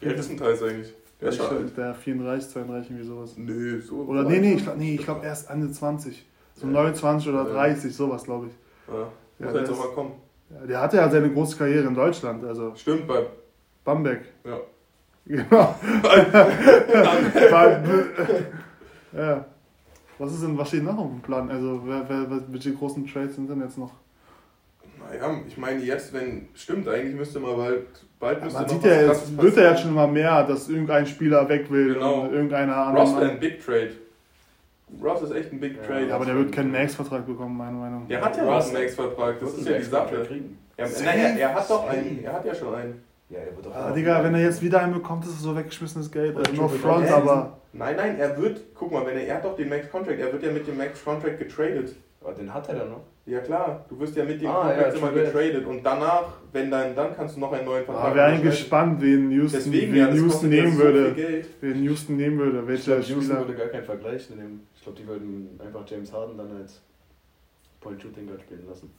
[0.02, 0.94] Wie alt ist ein Thais eigentlich?
[1.22, 1.78] Der ist Ich- schon alt.
[1.78, 3.34] der 34, 32, irgendwie sowas.
[3.38, 3.96] Nö, so.
[3.98, 6.26] Oder nee, nee, ich, glaub- nee, ich glaube erst Ende 20.
[6.56, 6.74] So Ja.
[6.74, 7.54] 29 oder Ja.
[7.54, 8.54] 30, sowas glaube ich.
[8.94, 9.00] Ja.
[9.02, 9.06] Ja,
[9.46, 10.12] Muss der jetzt auch mal kommen.
[10.50, 13.26] Ja, der hatte ja seine große Karriere in Deutschland, also Stimmt, bei.
[13.84, 14.22] Bamberg.
[14.46, 14.58] Ja.
[15.26, 15.76] Genau.
[19.14, 19.46] Ja.
[20.18, 21.50] Was ist denn, was steht noch auf dem Plan?
[21.50, 23.92] Also, wer, wer- welche großen Trades sind denn jetzt noch?
[25.10, 26.48] Naja, ich meine jetzt, wenn.
[26.54, 27.86] Stimmt, eigentlich müsste man bald.
[28.20, 31.06] Bald müsste Man noch sieht ja jetzt, wird ja jetzt schon immer mehr, dass irgendein
[31.06, 32.22] Spieler weg will Genau.
[32.22, 33.40] und irgendeiner Rossman, anderen.
[33.40, 33.92] Big Trade.
[35.04, 36.08] Russ ist echt ein Big Ja, Trade.
[36.08, 38.08] Ja, aber der wird keinen Max-Vertrag bekommen, meiner Meinung nach.
[38.10, 40.24] Der hat ja noch einen Max-Vertrag, das Wird ist ja die Sache.
[40.28, 40.58] kriegen.
[40.78, 43.04] Er, naja, er hat doch einen, er hat ja schon einen.
[43.30, 45.42] Ja, der wird doch Ah, auch- Digga, wenn er jetzt wieder einen bekommt, ist es
[45.42, 46.36] so weggeschmissenes Geld.
[46.36, 47.14] Also Triple front, Double.
[47.30, 50.32] aber Nein, nein, er wird, guck mal, wenn er, er hat doch den Max-Contract, er
[50.34, 51.96] wird ja mit dem Max-Contract getradet.
[52.22, 53.02] Aber den hat er dann noch.
[53.30, 56.72] Ja klar, du wirst ja mit dem Ah, Contract ja, immer getradet und danach, wenn
[56.72, 58.98] dann, dann kannst du noch einen neuen Vertrag ah, wäre eigentlich unterschreiben.
[58.98, 61.16] gespannt, wen Houston, Deswegen, ja, wen das Houston ja nehmen so würde.
[61.62, 63.40] Wen Houston nehmen würde, Ich welcher glaube, Houston Spieler.
[63.48, 64.68] würde gar keinen Vergleich nehmen.
[64.76, 66.82] Ich glaube, die würden einfach James Harden dann als
[67.82, 68.92] Point-Shooting Guard spielen lassen.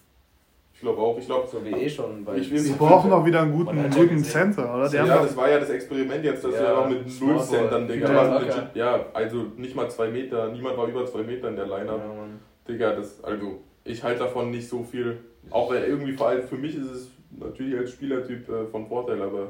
[0.72, 3.26] Ich glaube auch, ich glaube, So wie eh schon, weil Ich will- Sie brauchen auch
[3.26, 4.22] wieder einen guten, ja guten.
[4.24, 4.88] Center, oder?
[4.88, 7.38] Die ja, haben das war ja das Experiment jetzt, dass Ja, wir auch mit null
[7.40, 7.86] Centern.
[7.88, 8.44] Digga, Ja, aber
[8.74, 11.98] ja, also nicht mal zwei Meter, niemand war über zwei Meter in der ja, Line-Up.
[11.98, 12.38] Mann.
[12.66, 15.18] Digga, das, also, ich halte davon nicht so viel.
[15.50, 17.08] Auch irgendwie vor allem für mich ist es
[17.38, 19.48] natürlich als Spielertyp äh, von Vorteil, aber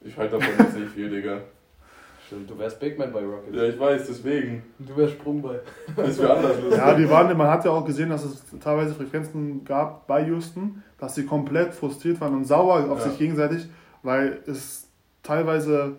[0.00, 1.40] ich halte davon jetzt nicht viel, Digga.
[2.26, 3.54] Stimmt, du wärst Big Man bei Rockets.
[3.54, 4.62] Ja, ich weiß, deswegen.
[4.78, 5.60] Du wärst Sprungball.
[5.94, 6.78] Das wäre anders lustig.
[6.78, 10.82] ja, die waren, man hat ja auch gesehen, dass es teilweise Frequenzen gab bei Houston,
[10.98, 13.10] dass sie komplett frustriert waren und sauer auf Ja.
[13.10, 13.66] sich gegenseitig,
[14.02, 14.88] weil es
[15.22, 15.96] teilweise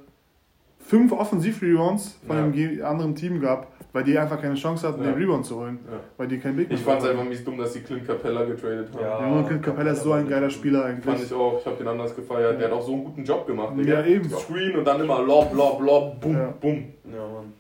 [0.80, 2.42] fünf Offensiv-Rebounds von Ja.
[2.44, 5.12] dem ge- anderen Team gab, weil die einfach keine Chance hatten, Ja.
[5.12, 5.98] den Rebound zu holen, Ja.
[6.18, 8.90] weil die kein Big Ich fand es einfach mies dumm, dass sie Clint Capella getradet
[8.94, 9.02] haben.
[9.02, 9.38] Ja.
[9.38, 11.24] Ja, Clint Capella ist so ein geiler Spieler Fand eigentlich.
[11.24, 12.60] ich auch, ich habe den anders gefeiert.
[12.60, 13.74] Der hat auch so einen guten Job gemacht.
[13.86, 14.30] Ja, eben.
[14.30, 16.54] Screen und dann immer Lob, Lob, Lob, Bum, Ja.
[16.60, 16.94] Bum.
[17.06, 17.54] Ja, Mann.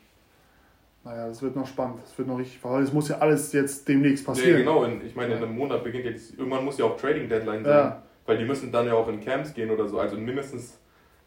[1.05, 1.99] Naja, das wird noch spannend.
[2.03, 2.83] Das wird noch richtig verrückt.
[2.87, 4.57] Es muss ja alles jetzt demnächst Ja, passieren.
[4.57, 4.83] genau.
[4.83, 7.63] In, ich meine, in einem Monat beginnt ja, die, irgendwann muss ja auch Trading Deadline
[7.63, 7.73] sein.
[7.73, 8.01] Ja.
[8.25, 9.99] Weil die müssen dann ja auch in Camps gehen oder so.
[9.99, 10.77] Also mindestens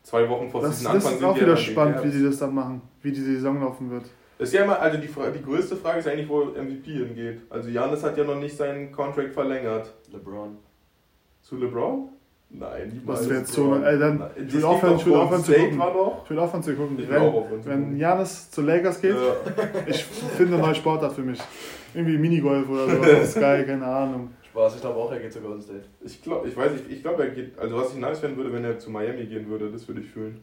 [0.03, 2.11] zwei Wochen vor Das, Season das Anfang ist sind auch die ja wieder spannend, wie
[2.11, 4.05] sie das dann machen, wie die Saison laufen wird.
[4.38, 7.40] Das ist ja immer, also die, die größte Frage ist eigentlich, wo MVP hingeht.
[7.50, 9.92] Also Janis hat ja noch nicht seinen Contract verlängert.
[10.12, 10.57] LeBron.
[11.42, 12.11] Zu LeBron?
[12.50, 13.21] Nein, niemals.
[13.21, 13.64] Das wäre jetzt so.
[13.75, 13.85] LeBron.
[13.85, 15.83] Ey, dann, Nein, ich will aufhören, doch ich will aufhören zu gucken.
[16.25, 16.99] Ich will aufhören zu gucken.
[17.00, 17.97] Ich Wenn, aufhören zu wenn gucken.
[17.99, 19.37] Janis zu Lakers geht, Ja.
[19.87, 21.40] ich finde eine neue Sportart für mich.
[21.95, 24.30] Irgendwie Minigolf oder so, Sky, keine Ahnung.
[24.45, 25.83] Spaß, ich glaube auch, er geht zu Golden State.
[26.04, 28.52] Ich glaube, ich weiß nicht, ich glaube, er geht, also was ich nice finden würde,
[28.52, 30.42] wenn er zu Miami gehen würde, das würde ich fühlen.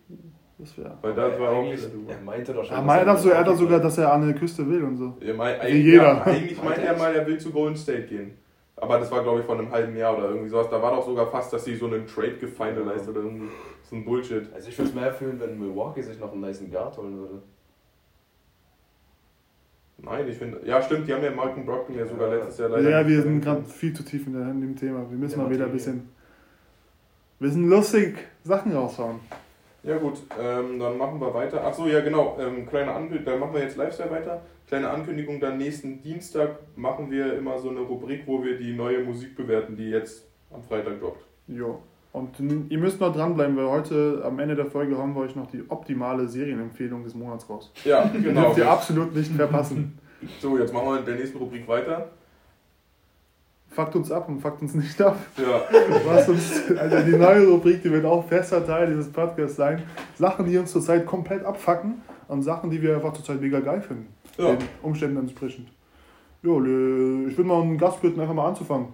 [0.58, 0.98] Das wäre.
[1.02, 2.06] Weil da war auch du.
[2.10, 2.74] Er meinte doch schon.
[2.74, 4.84] Er dass meint er so, er hat doch sogar, dass er an der Küste will
[4.84, 5.18] und so.
[5.20, 6.04] Er mein, Wie eigentlich, jeder.
[6.04, 8.32] Ja, eigentlich meinte er mal, er will zu Golden State gehen.
[8.78, 10.68] Aber das war, glaube ich, vor einem halben Jahr oder irgendwie sowas.
[10.70, 13.48] Da war doch sogar fast, dass sie so einen Trade gefinalized oder irgendwie
[13.84, 14.48] so ein Bullshit.
[14.54, 17.42] Also ich würde es mehr fühlen, wenn Milwaukee sich noch einen nice Guard holen würde.
[19.98, 22.36] Nein, ich finde, ja stimmt, die haben ja Malcolm Brogdon ja sogar Ja.
[22.36, 24.76] letztes Jahr leider Ja, nicht wir sind gerade viel zu tief in, der, in dem
[24.76, 25.10] Thema.
[25.10, 26.10] Wir müssen Ja, mal wieder ein bisschen,
[27.40, 29.20] bisschen lustig Sachen raushauen.
[29.86, 31.64] Ja gut, ähm, dann machen wir weiter.
[31.64, 34.42] Achso, ja genau, ähm, kleine Ankündigung, dann machen wir jetzt Lifestyle weiter.
[34.68, 39.04] Kleine Ankündigung, dann nächsten Dienstag machen wir immer so eine Rubrik, wo wir die neue
[39.04, 41.24] Musik bewerten, die jetzt am Freitag droppt.
[41.48, 41.80] Jo.
[42.14, 45.48] Und ihr müsst noch dranbleiben, weil heute am Ende der Folge haben wir euch noch
[45.48, 47.72] die optimale Serienempfehlung des Monats raus.
[47.84, 48.42] Ja, Die genau.
[48.46, 50.00] dürft ihr absolut nicht verpassen.
[50.40, 52.10] So, jetzt machen wir in der nächsten Rubrik weiter.
[53.76, 55.18] Fuckt uns ab und fuckt uns nicht ab.
[55.38, 55.62] Ja,
[56.06, 59.84] Was uns, also die neue Rubrik, die wird auch fester Teil dieses Podcasts sein.
[60.18, 64.08] Sachen, die uns zurzeit komplett abfacken und Sachen, die wir einfach zurzeit mega geil finden.
[64.38, 64.54] Ja.
[64.56, 65.68] Den Umständen entsprechend.
[66.42, 68.94] Jo, ich würde mal einen Gast bitten, einfach mal anzufangen.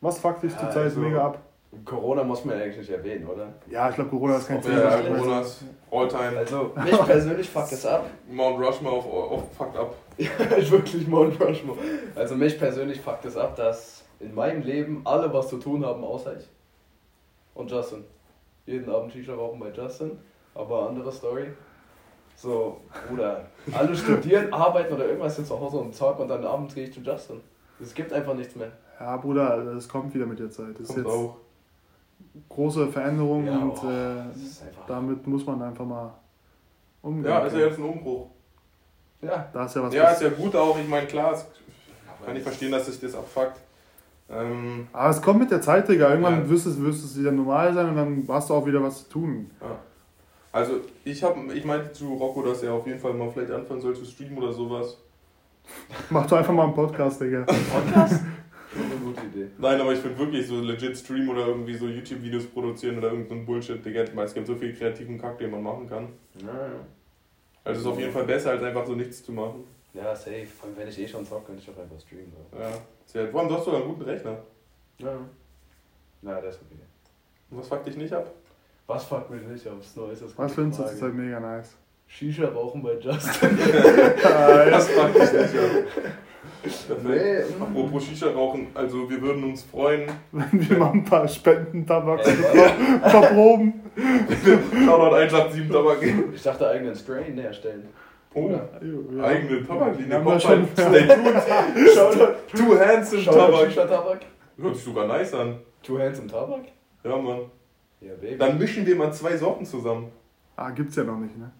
[0.00, 1.38] Was fuckt dich Ja, zurzeit also- mega ab?
[1.84, 3.48] Corona muss man eigentlich nicht erwähnen, oder?
[3.68, 4.78] Ja, ich glaube, Corona ist kein Ja, Thema.
[4.78, 8.06] ja, ja, Coronas, Alltime, Also, mich persönlich fuckt es ab.
[8.30, 9.96] Mount Rushmore auf, auf fucked up.
[10.16, 11.76] ich wirklich Mount Rushmore.
[12.14, 16.02] Also, mich persönlich fuckt es ab, dass in meinem Leben alle was zu tun haben,
[16.02, 16.48] außer ich.
[17.54, 18.04] Und Justin.
[18.66, 20.18] Jeden Abend Shisha rauchen bei Justin,
[20.54, 21.48] aber andere Story.
[22.36, 26.74] So, Bruder, alle studieren, arbeiten oder irgendwas sind zu Hause und zocken und dann abends
[26.74, 27.40] gehe ich zu Justin.
[27.80, 28.72] Es gibt einfach nichts mehr.
[28.98, 30.74] Ja, Bruder, das kommt wieder mit der Zeit.
[30.74, 31.36] Das ist Kommt jetzt auch.
[32.48, 36.14] große Veränderung Ja, und oh, äh, ist damit muss man einfach mal
[37.02, 37.30] umgehen.
[37.30, 38.28] Ja, ist ja jetzt ein Umbruch.
[39.20, 39.94] Ja, da ist ja was.
[39.94, 40.78] Ja, ist ja gut auch.
[40.78, 41.46] Ich meine, klar, es
[42.24, 43.60] kann ich verstehen, dass sich das abfuckt.
[44.30, 46.08] Ähm, Aber es kommt mit der Zeit, Digga.
[46.10, 46.48] Irgendwann Ja.
[46.50, 49.10] wirst, es, wirst es wieder normal sein und dann hast du auch wieder was zu
[49.10, 49.50] tun.
[50.52, 53.80] also, ich, hab, ich meinte zu Rocco, dass er auf jeden Fall mal vielleicht anfangen
[53.80, 54.98] soll zu streamen oder sowas.
[56.10, 57.42] Mach doch einfach mal einen Podcast, Digga.
[57.44, 58.22] Podcast?
[58.74, 59.46] Eine gute Idee.
[59.58, 63.40] Nein, aber ich finde wirklich so legit streamen oder irgendwie so YouTube-Videos produzieren oder irgendein
[63.40, 64.02] so Bullshit, Digga.
[64.24, 66.08] Es gibt so viel kreativen Kack, den man machen kann.
[66.38, 66.70] Ja, ja.
[67.62, 69.64] Also, es ist auf jeden Fall besser, als einfach so nichts zu machen.
[69.94, 70.46] Ja, safe.
[70.46, 72.32] Vor allem, wenn ich eh schon zocke, kann ich auch einfach streamen.
[72.32, 72.58] So.
[72.58, 72.70] Ja.
[73.06, 74.36] Sehr, vor allem, du hast sogar einen guten Rechner.
[74.98, 75.16] Ja.
[76.22, 76.80] Ja, das ist okay.
[77.50, 78.30] Und was fuckt dich nicht ab?
[78.86, 80.20] Was fuckt mich nicht Neues?
[80.20, 81.76] Das ist eine Was findest du zurzeit mega nice?
[82.06, 83.58] Shisha rauchen bei Justin.
[84.70, 86.04] Das fuckt dich nicht ab.
[87.04, 87.42] Nee.
[87.60, 90.10] Apropos Shisha rauchen, also wir würden uns freuen.
[90.32, 93.82] Wenn wir mal ein paar Spenden-Tabaks verproben.
[94.84, 95.98] Shoutout 187 Tabak.
[96.34, 97.88] Ich dachte eigenen Strain herstellen.
[98.34, 99.24] Oh, Ja.
[99.24, 100.08] eigene Tabaklinie.
[100.10, 100.68] Wir haben Kommt schon-.
[100.72, 102.34] Stay tuned.
[102.54, 103.66] Two Hands im Tabak.
[103.70, 104.20] Shisha-Tabak.
[104.58, 105.58] Hört sich sogar nice an.
[105.82, 106.64] Two Hands im Tabak?
[107.04, 107.42] Ja, Mann.
[108.00, 108.36] Ja, Baby.
[108.38, 110.10] Dann mischen wir mal zwei Sorten zusammen.
[110.56, 111.50] Ah, gibt's ja noch nicht, ne?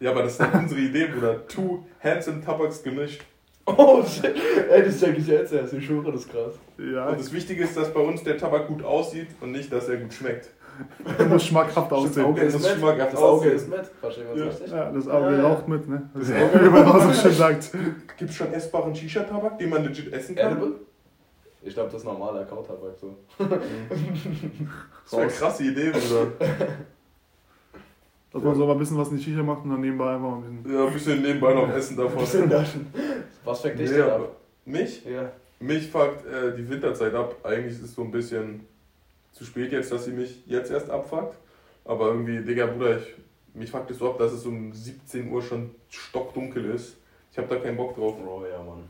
[0.00, 1.46] Ja, aber das ist dann unsere Idee, Bruder.
[1.46, 3.22] Two Hands im Tabaks gemischt.
[3.66, 4.34] Oh shit.
[4.70, 5.72] Ey, das check ich jetzt erst.
[5.72, 6.52] Ich schwöre, das ist krass.
[6.76, 9.88] Ja, Und das Wichtige ist, dass bei uns der Tabak gut aussieht und nicht, dass
[9.88, 10.50] er gut schmeckt.
[11.28, 12.24] muss schmackhaft Das aussehen.
[12.24, 12.70] Auge ist Das mit.
[12.78, 13.54] schmackhaft Das Auge aussehen.
[13.56, 13.86] ist mit.
[14.00, 14.44] Verstehen wir Ja.
[14.50, 14.70] richtig?
[14.70, 15.48] Ja, das Auge Ja, ja.
[15.48, 16.10] raucht mit, ne?
[16.14, 17.70] Das Auge, wie man auch so schön sagt.
[18.16, 20.52] Gibt es schon essbaren Shisha-Tabak, den man legit essen kann?
[20.52, 20.72] Edible?
[21.62, 23.14] Ich glaube, das ist normaler Kautabak so.
[23.38, 26.26] Das wäre eine krasse Idee, Bruder.
[28.32, 30.28] Dass man so mal ein bisschen was in die Shisha macht und dann nebenbei einfach
[30.30, 30.78] mal ein bisschen.
[30.78, 32.18] Ja, ein bisschen nebenbei noch essen davon.
[32.18, 32.86] Bisschen Naschen.
[33.44, 34.28] Was fängt dich Nee, denn ab?
[34.64, 35.04] mich?
[35.04, 35.30] Ja.
[35.60, 37.36] Mich fuckt äh, die Winterzeit ab.
[37.44, 38.66] Eigentlich ist es so ein bisschen
[39.34, 41.36] zu spät jetzt, dass sie mich jetzt erst abfuckt.
[41.84, 43.14] Aber irgendwie, Digga, Bruder, ich,
[43.52, 46.96] mich fuckt es so ab, dass es um 17 Uhr schon stockdunkel ist.
[47.30, 48.14] Ich habe da keinen Bock drauf.
[48.26, 48.84] Oh ja, Mann.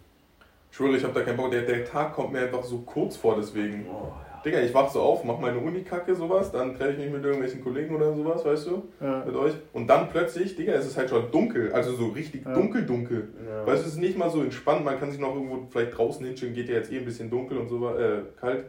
[0.70, 1.50] Ich schwöre, ich habe da keinen Bock.
[1.50, 3.86] Der, der Tag kommt mir einfach so kurz vor, deswegen.
[3.90, 4.42] Oh ja.
[4.44, 7.64] Digga, ich wach so auf, mach meine Unikacke, sowas, dann treffe ich mich mit irgendwelchen
[7.64, 9.24] Kollegen oder sowas, weißt du, Ja.
[9.24, 9.54] mit euch.
[9.72, 12.52] Und dann plötzlich, Digga, es ist halt schon dunkel, also so richtig Ja.
[12.52, 13.28] dunkel, dunkel.
[13.48, 13.66] ja.
[13.66, 16.26] Weißt du, es ist nicht mal so entspannt, man kann sich noch irgendwo vielleicht draußen
[16.26, 18.66] hinstellen, geht ja jetzt eh ein bisschen dunkel und so, äh, kalt.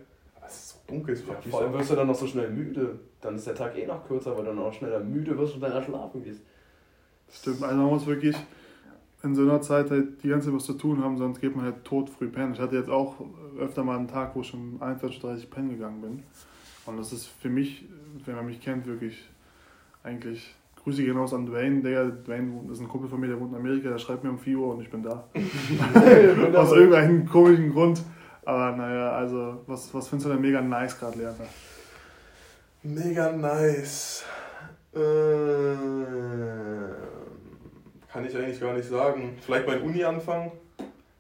[0.86, 3.00] Ist dunkel, es Ja, vor allem wirst du dann noch so schnell müde.
[3.22, 5.62] Dann ist der Tag eh noch kürzer, weil du dann auch schneller müde wirst und
[5.62, 6.42] dann schlafen gehst.
[7.32, 8.36] Stimmt, also man muss wirklich
[9.24, 11.66] in so einer Zeit halt die ganze Zeit was zu tun haben, sonst geht man
[11.66, 12.54] halt tot früh pennen.
[12.54, 13.16] Ich hatte jetzt auch
[13.60, 16.24] öfter mal einen Tag, wo ich um 21.30 pennen gegangen bin.
[16.86, 17.86] Und das ist für mich,
[18.26, 19.28] wenn man mich kennt, wirklich
[20.04, 20.54] eigentlich.
[20.84, 21.82] Grüße gehen raus an Dwayne.
[21.82, 24.38] Der, Dwayne ist ein Kumpel von mir, der wohnt in Amerika, der schreibt mir um
[24.38, 25.28] 4 Uhr und ich bin da.
[26.54, 28.04] Aus irgendeinem komischen Grund.
[28.46, 31.48] Aber naja, also, was, was findest du denn mega nice gerade, Leander?
[32.84, 34.24] Mega nice.
[34.94, 35.00] Äh,
[38.12, 39.38] kann ich eigentlich gar nicht sagen.
[39.44, 40.52] Vielleicht mein Uni anfangen.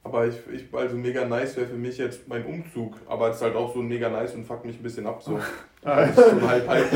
[0.04, 2.96] Aber ich, ich also mega nice wäre für mich jetzt mein Umzug.
[3.08, 5.22] Aber es ist halt auch so mega nice und fuckt mich ein bisschen ab.
[5.24, 5.38] So.
[5.86, 6.88] Ist so ein halb halb.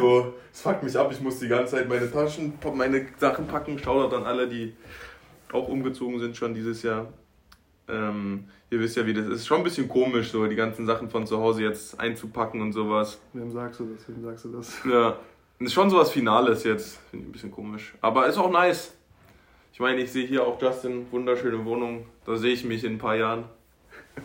[0.00, 1.10] So, es fuckt mich ab.
[1.12, 3.78] Ich muss die ganze Zeit meine Taschen, meine Sachen packen.
[3.78, 4.74] Schaut an alle, die
[5.52, 7.08] auch umgezogen sind schon dieses Jahr.
[7.92, 9.46] Ähm, ihr wisst ja, wie das ist.
[9.46, 13.20] Schon ein bisschen komisch, so die ganzen Sachen von zu Hause jetzt einzupacken und sowas.
[13.34, 14.08] Wem sagst du das?
[14.08, 14.78] Wem sagst du das?
[14.90, 15.18] Ja,
[15.58, 16.98] ist schon so was Finales jetzt.
[17.10, 17.94] Finde ich ein bisschen komisch.
[18.00, 18.94] Aber ist auch nice.
[19.72, 22.06] Ich meine, ich sehe hier auch Justin, wunderschöne Wohnung.
[22.24, 23.44] Da sehe ich mich in ein paar Jahren.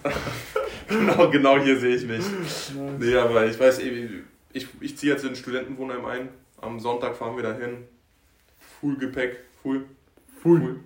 [0.88, 2.26] genau, genau hier sehe ich mich.
[3.00, 4.10] Nee, aber ich weiß, eh,
[4.52, 6.30] ich, ich ziehe jetzt in ein Studentenwohnheim ein.
[6.62, 7.86] Am Sonntag fahren wir dahin.
[8.80, 9.86] Full Gepäck, full.
[10.42, 10.80] Full.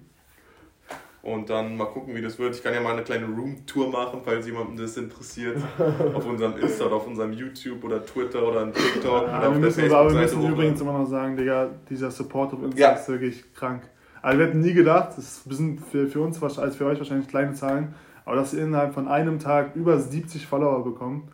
[1.23, 2.55] Und dann mal gucken, wie das wird.
[2.55, 5.57] Ich kann ja mal eine kleine Roomtour machen, falls jemandem das interessiert.
[6.15, 9.27] auf unserem Insta oder auf unserem YouTube oder Twitter oder ein TikTok.
[9.27, 12.79] Ja, wir müssen, aber wir müssen übrigens immer noch sagen, Digga, dieser Support auf Insta
[12.79, 12.91] Ja.
[12.93, 13.83] ist wirklich krank.
[14.23, 17.27] Also wir hätten nie gedacht, das sind für, für uns wahrscheinlich- als für euch wahrscheinlich
[17.27, 17.93] kleine Zahlen,
[18.25, 21.29] aber dass wir innerhalb von einem Tag über 70 Follower bekommen.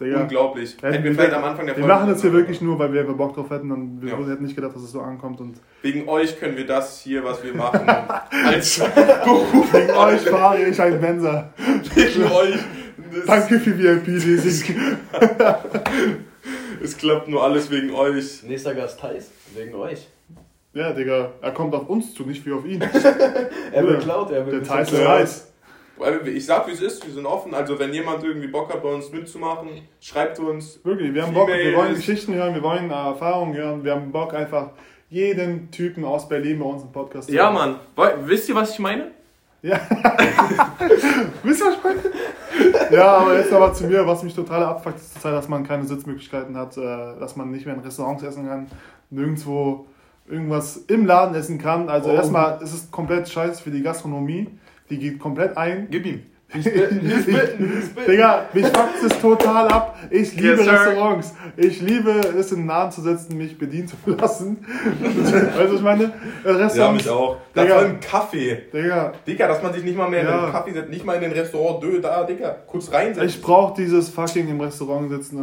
[0.00, 0.76] Digga, Unglaublich.
[0.82, 2.78] Ja, Hätten wir wir- vielleicht am Anfang der wir Folge- machen das hier wirklich nur,
[2.78, 4.16] weil wir Bock drauf hätten und wir Ja.
[4.18, 7.42] hätten nicht gedacht, dass es so ankommt und Wegen euch können wir das hier, was
[7.44, 7.86] wir machen,
[8.46, 9.72] als Beruf.
[9.72, 11.52] wegen euch fahre ich ein Benzer.
[11.94, 12.58] Wegen euch.
[13.12, 14.76] Das, Danke für VIP-Leasing.
[16.82, 18.42] Es klappt nur alles wegen euch.
[18.44, 20.08] Nächster Gast Thais, wegen euch.
[20.72, 22.80] Ja, Digga, er kommt auf uns zu, nicht wie auf ihn.
[23.72, 23.98] Er will Ja.
[24.00, 25.18] klaut, er will Der Thais ist Klaut.
[26.26, 27.54] Ich sag, wie es ist, wir sind offen.
[27.54, 29.68] Also, wenn jemand irgendwie Bock hat, bei uns mitzumachen,
[30.00, 30.80] schreibt uns.
[30.84, 34.10] Wirklich, wir haben Bock, wir wollen Geschichten hören, wir wollen äh, Erfahrungen hören, wir haben
[34.12, 34.70] Bock einfach
[35.08, 37.54] jeden Typen aus Berlin bei uns im Podcast zu Ja, haben.
[37.54, 37.76] Mann.
[38.26, 39.10] Wisst ihr, was ich meine?
[39.62, 39.78] Ja.
[41.42, 42.00] Wisst ihr, was ich meine?
[42.90, 45.66] Ja, aber jetzt aber zu mir, was mich total abfuckt, ist zur Zeit, dass man
[45.66, 46.80] keine Sitzmöglichkeiten hat, äh,
[47.18, 48.68] dass man nicht mehr in Restaurants essen kann,
[49.10, 49.86] nirgendwo
[50.28, 51.88] irgendwas im Laden essen kann.
[51.88, 52.14] Also Oh.
[52.14, 54.48] erstmal ist es komplett scheiße für die Gastronomie.
[54.90, 55.86] Die geht komplett ein.
[55.90, 56.22] Gib ihm.
[58.08, 59.96] Digga, mich fuckt es total ab.
[60.10, 60.68] Ich liebe Yes.
[60.68, 61.34] Restaurants.
[61.56, 64.58] Ich liebe es, in den Laden zu setzen, mich bedienen zu lassen.
[65.00, 66.12] weißt du, was ich meine?
[66.44, 67.04] Ja, Restaurants.
[67.04, 67.36] mich auch.
[67.54, 67.76] Das Digga.
[67.76, 68.62] war im Kaffee.
[68.72, 70.46] Digga, Digga, dass man sich nicht mal mehr in Ja.
[70.46, 73.28] den Kaffee setzt, nicht mal in den Restaurant, dö, da, Digga, kurz reinsetzen.
[73.28, 75.38] ich brauch dieses fucking im Restaurant sitzen,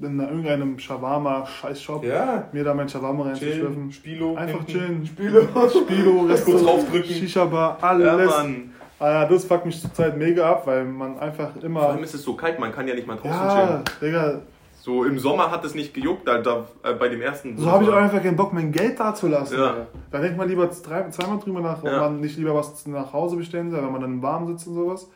[0.00, 2.04] in, in irgendeinem Shawarma-Scheiß-Shop.
[2.04, 3.92] ja, Mir da mein Shawarma reinzuschlürfen.
[3.92, 4.34] Spilo.
[4.34, 4.72] Einfach hinten.
[4.72, 5.06] chillen.
[5.06, 5.42] Spilo.
[5.68, 7.14] Spilo, Kurz Restaurant, draufdrücken.
[7.14, 8.26] Shisha-Bar, Ja, alles.
[8.30, 8.70] Mann.
[8.98, 11.88] Ah, ja, das fuckt mich zurzeit mega ab, weil man einfach Vor immer...
[11.88, 13.84] allem ist es so kalt, man kann ja nicht mal draußen Ja, chillen.
[14.00, 14.40] Digga,
[14.80, 17.58] So im Sommer hat es nicht gejuckt, Alter, äh, bei dem ersten.
[17.58, 19.56] So habe ich auch einfach keinen Bock, mein Geld da zu lassen.
[19.58, 19.66] Ja.
[19.70, 19.86] Alter.
[20.10, 22.00] Da denkt man lieber drei, zweimal drüber nach, ob Ja.
[22.00, 24.74] man nicht lieber was nach Hause bestellen soll, wenn man dann im Warmen sitzt und
[24.74, 25.08] sowas.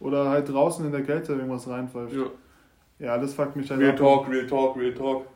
[0.00, 2.12] Oder halt draußen in der Kälte irgendwas reinpfeift.
[2.14, 2.24] Ja.
[2.98, 3.18] Ja.
[3.18, 3.96] das fuckt mich halt Real ab.
[3.98, 5.26] Talk, Real Talk, Real Talk.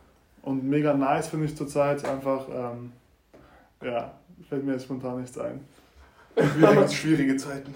[0.43, 2.93] Und mega nice finde ich zurzeit einfach, ähm,
[3.83, 4.13] ja,
[4.49, 5.61] fällt mir jetzt spontan nichts ein.
[6.39, 7.75] Schwierige, schwierige Zeiten.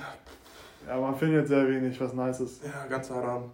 [0.89, 2.65] Ja, man findet sehr wenig, was nice ist.
[2.65, 3.45] Ja, ganz haram.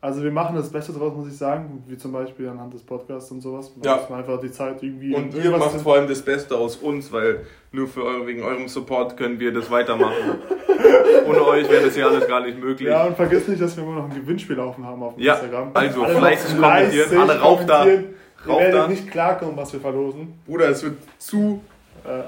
[0.00, 3.30] Also wir machen das Beste draus, muss ich sagen, wie zum Beispiel anhand des Podcasts
[3.30, 3.72] und sowas.
[3.74, 3.96] Man Ja.
[3.96, 5.14] muss einfach die Zeit irgendwie...
[5.14, 7.40] Und ihr macht vor allem das Beste aus uns, weil
[7.72, 10.14] nur für eure, wegen eurem Support können wir das weitermachen.
[11.26, 12.88] Ohne euch wäre das hier alles gar nicht möglich.
[12.88, 15.70] Ja, und vergiss nicht, dass wir immer noch ein Gewinnspiel laufen haben auf Ja, Instagram.
[15.74, 17.86] also Alle fleißig kommentieren, alle rauf da.
[17.86, 18.04] Ihr
[18.46, 18.88] werdet da.
[18.88, 20.38] nicht klarkommen, was wir verlosen.
[20.46, 21.62] Bruder, es wird zu,
[22.04, 22.22] Äh,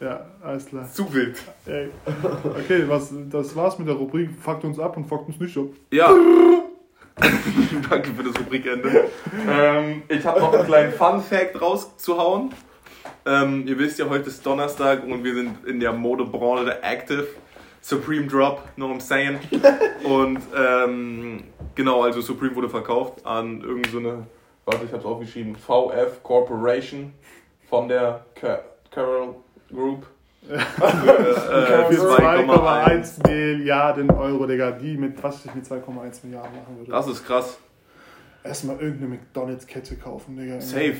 [0.00, 0.90] ja, alles klar.
[0.92, 1.40] zu wild.
[1.66, 1.88] Ey.
[2.44, 4.30] Okay, was, das war's mit der Rubrik.
[4.40, 5.66] Fuckt uns ab und fuckt uns nicht ab.
[5.90, 6.10] Ja.
[7.90, 9.08] Danke für das Rubrikende.
[9.48, 12.50] ähm, ich habe noch einen kleinen Fun-Fact rauszuhauen.
[13.26, 17.26] Ähm, ihr wisst ja, heute ist Donnerstag und wir sind in der Modebranche active.
[17.80, 19.38] Supreme Drop, know what I'm saying.
[20.04, 24.26] Und ähm, genau, also Supreme wurde verkauft an irgendeine, so eine,
[24.64, 27.12] warte, ich hab's aufgeschrieben, VF Corporation
[27.68, 29.34] von der Ca- Carol
[29.74, 30.06] Group.
[30.46, 33.18] Für, äh, Für für 2,1.
[33.18, 34.72] 2,1 Milliarden Euro, Digga.
[34.72, 36.90] Die mit, was ich mit 2,1 Milliarden machen würde.
[36.90, 37.58] Das ist krass.
[38.42, 40.60] Erstmal irgendeine McDonalds-Kette kaufen, Digga.
[40.60, 40.96] Safe.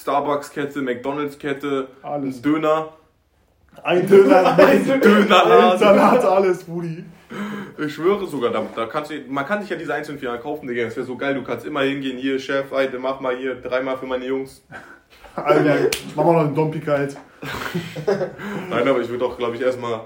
[0.00, 2.40] Starbucks-Kette, McDonalds-Kette, Alles.
[2.40, 2.94] Döner.
[3.82, 5.78] Ein Döner, ein Dönerladen.
[5.78, 7.04] Salat, alles, Brudi.
[7.78, 10.66] Ich schwöre sogar, da, da kannst du, man kann sich ja diese einzelnen Filialen kaufen,
[10.66, 10.84] Digga.
[10.84, 11.34] Das wäre so geil.
[11.34, 14.64] Du kannst immer hingehen, hier, Chef, ey, mach mal hier dreimal für meine Jungs.
[15.44, 17.16] Alter, mach mal noch einen Dompika halt.
[18.70, 20.00] Nein, aber ich würde doch, glaube ich, erstmal.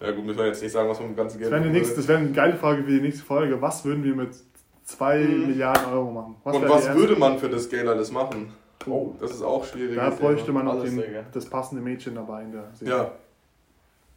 [0.00, 1.70] Ja, gut, müssen wir jetzt nicht sagen, was wir mit dem ganzen Geld Das wäre
[1.72, 3.60] nächste- das wäre eine geile Frage für die nächste Folge.
[3.62, 4.30] Was würden wir mit
[4.84, 5.46] 2 Mhm.
[5.48, 6.36] Milliarden Euro machen?
[6.42, 8.52] Und was die erste- würde man für das Geld alles machen?
[8.86, 9.96] Oh, Das ist auch schwierig.
[9.96, 12.94] da bräuchte man auch den, das passende Mädchen dabei in der Serie.
[12.94, 13.10] Ja.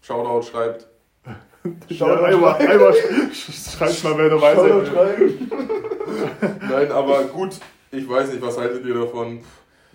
[0.02, 0.88] Shoutout schreibt.
[1.90, 5.52] Ja, einmal, einmal sch- schreibt mal, wer dabei Shoutout sein.
[6.70, 7.56] Nein, aber gut,
[7.92, 9.40] ich weiß nicht, was haltet ihr davon?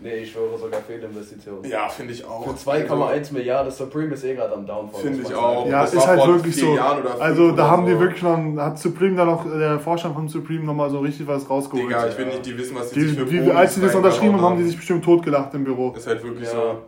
[0.03, 1.65] Nee, ich schwöre sogar Fehlinvestition.
[1.65, 2.45] Ja, finde ich auch.
[2.45, 5.01] Für 2,1 Milliarden, Supreme ist eh gerade am Downfall.
[5.01, 5.67] Finde ich auch.
[5.69, 6.77] Ja, Das ist halt wirklich so.
[7.21, 8.01] Also da haben die so.
[8.01, 11.89] wirklich noch, hat Supreme da noch, der Vorstand von Supreme nochmal so richtig was rausgeholt.
[11.89, 13.95] Digga, ich will nicht, die wissen, was die, die, sich für die, als sie das
[13.95, 15.93] unterschrieben haben, haben die sich bestimmt totgelacht im Büro.
[15.97, 16.53] Ist halt wirklich Ja.
[16.53, 16.79] so.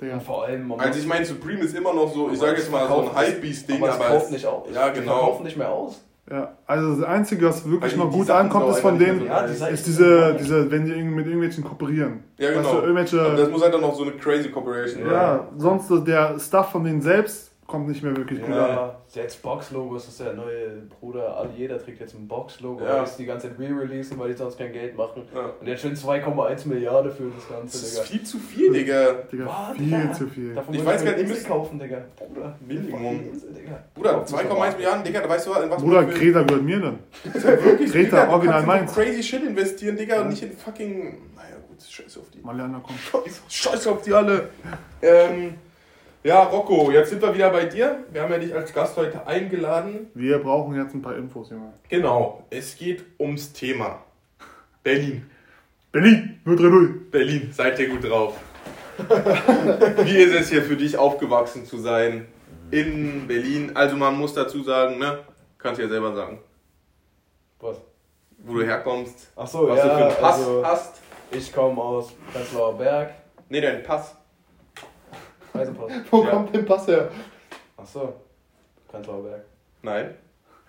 [0.00, 0.20] Digga.
[0.20, 2.70] Vor allem, man Also ich meine, Supreme ist immer noch so, ich sage es jetzt
[2.72, 4.66] mal so ein Hypebeast-Ding, aber es aber verkauft es, nicht aus.
[4.72, 5.12] Ja, Die genau.
[5.12, 6.00] verkaufen nicht mehr aus.
[6.30, 9.86] Ja, also das Einzige, was wirklich noch gut ankommt, ist von denen, Ja, die ist
[9.86, 12.24] diese, diese, wenn die irgendwie mit irgendwelchen kooperieren.
[12.36, 12.80] Ja, Weißt du, genau.
[12.82, 15.12] irgendwelche, Aber das muss halt dann noch so eine crazy Corporation sein.
[15.12, 18.56] ja, sonst so der Stuff von denen selbst kommt nicht mehr wirklich gut an.
[18.56, 21.36] Ja, jetzt Box-Logo ist das der neue Bruder.
[21.36, 22.82] Alle, jeder trägt jetzt ein Box-Logo.
[22.82, 23.04] Ja.
[23.18, 25.22] Die ganze Zeit re-releasen, weil die sonst kein Geld machen.
[25.34, 25.50] Ja.
[25.60, 28.04] Und jetzt schon 2,1 Milliarden für das Das Ganze, ist Digga.
[28.06, 29.12] viel zu viel, Digga.
[29.30, 30.12] Digga, Boah, viel Digga.
[30.14, 30.54] zu viel.
[30.54, 32.04] Davon Ich weiß gar nicht, Insel kaufen, Digga.
[32.16, 33.20] Bruder, Minimum.
[33.94, 36.62] Bruder, Kauft sich 2,1 doch Milliarden, Digga, da weißt du, in was Bruder, Greta gehört
[36.62, 36.98] mir dann.
[37.24, 38.94] wirklich, Greta, du original meins.
[38.94, 40.22] so crazy shit investieren, Digga, Ja.
[40.22, 41.18] und nicht in fucking...
[41.36, 42.40] Naja, gut, scheiß auf die.
[42.40, 42.98] Kommt.
[42.98, 44.48] Scheiß, scheiß auf die alle.
[45.02, 45.54] Ähm,
[46.24, 48.04] ja, Rocco, jetzt sind wir wieder bei dir.
[48.10, 50.10] Wir haben ja dich als Gast heute eingeladen.
[50.14, 51.72] Wir brauchen jetzt ein paar Infos, Junge.
[51.88, 54.02] Genau, es geht ums Thema.
[54.82, 55.28] Berlin.
[55.92, 57.10] Berlin, 030.
[57.10, 58.34] Berlin, seid ihr gut drauf.
[58.98, 62.26] Wie ist es hier für dich aufgewachsen zu sein
[62.70, 63.72] in Berlin?
[63.74, 65.20] Also man muss dazu sagen, ne?
[65.56, 66.40] Kannst du ja selber sagen,
[67.60, 67.76] Was?
[68.38, 71.00] wo du herkommst, Achso, was ja, du für einen Pass also, hast.
[71.30, 73.14] ich komme aus Prenzlauer Berg.
[73.48, 74.17] Ne, deinen Pass.
[75.58, 75.92] Reisepass.
[76.10, 76.30] Wo Ja.
[76.30, 77.08] kommt denn Pass her?
[77.76, 78.14] Achso,
[78.88, 79.44] Prenzlauer Berg,
[79.82, 80.14] Nein.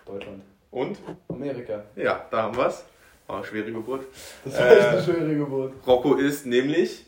[0.06, 0.42] Deutschland.
[0.70, 0.98] Und?
[1.28, 1.82] Amerika.
[1.96, 2.84] Ja, da haben wir's.
[3.26, 4.06] War eine schwere Geburt.
[4.44, 4.88] Das war echt Äh.
[4.88, 5.72] eine schwere Geburt.
[5.86, 7.06] Rocco ist nämlich,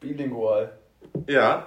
[0.00, 0.72] Bilingual.
[1.26, 1.66] ja,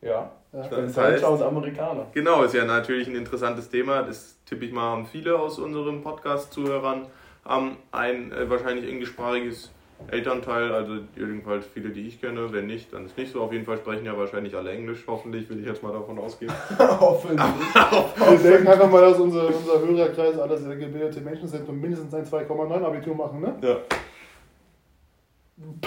[0.00, 0.30] Ja.
[0.62, 2.06] Ich bin Das heißt- Deutscher und Amerikaner.
[2.12, 4.02] genau, ist ja natürlich ein interessantes Thema.
[4.04, 7.06] Das tippe ich mal, haben viele aus unseren Podcast-Zuhörern
[7.44, 9.72] haben ein äh, wahrscheinlich englischsprachiges
[10.08, 12.52] Elternteil, also jedenfalls viele, die ich kenne.
[12.52, 13.40] Wenn nicht, dann ist nicht so.
[13.40, 16.52] Auf jeden Fall sprechen ja wahrscheinlich alle Englisch, hoffentlich, will ich jetzt mal davon ausgehen.
[16.78, 17.40] Hoffentlich.
[18.42, 22.12] Wir denken einfach mal, dass unser, unser Hörerkreis alles sehr gebildete Menschen sind und mindestens
[22.14, 23.54] ein 2,9 Abitur machen, ne?
[23.62, 23.76] Ja.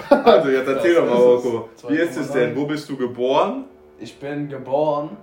[0.10, 1.16] Also jetzt erzähl doch mal.
[1.16, 1.70] Rocco.
[1.90, 2.56] Wie ist es denn?
[2.56, 3.66] Wo bist du geboren?
[4.00, 5.18] Ich bin geboren.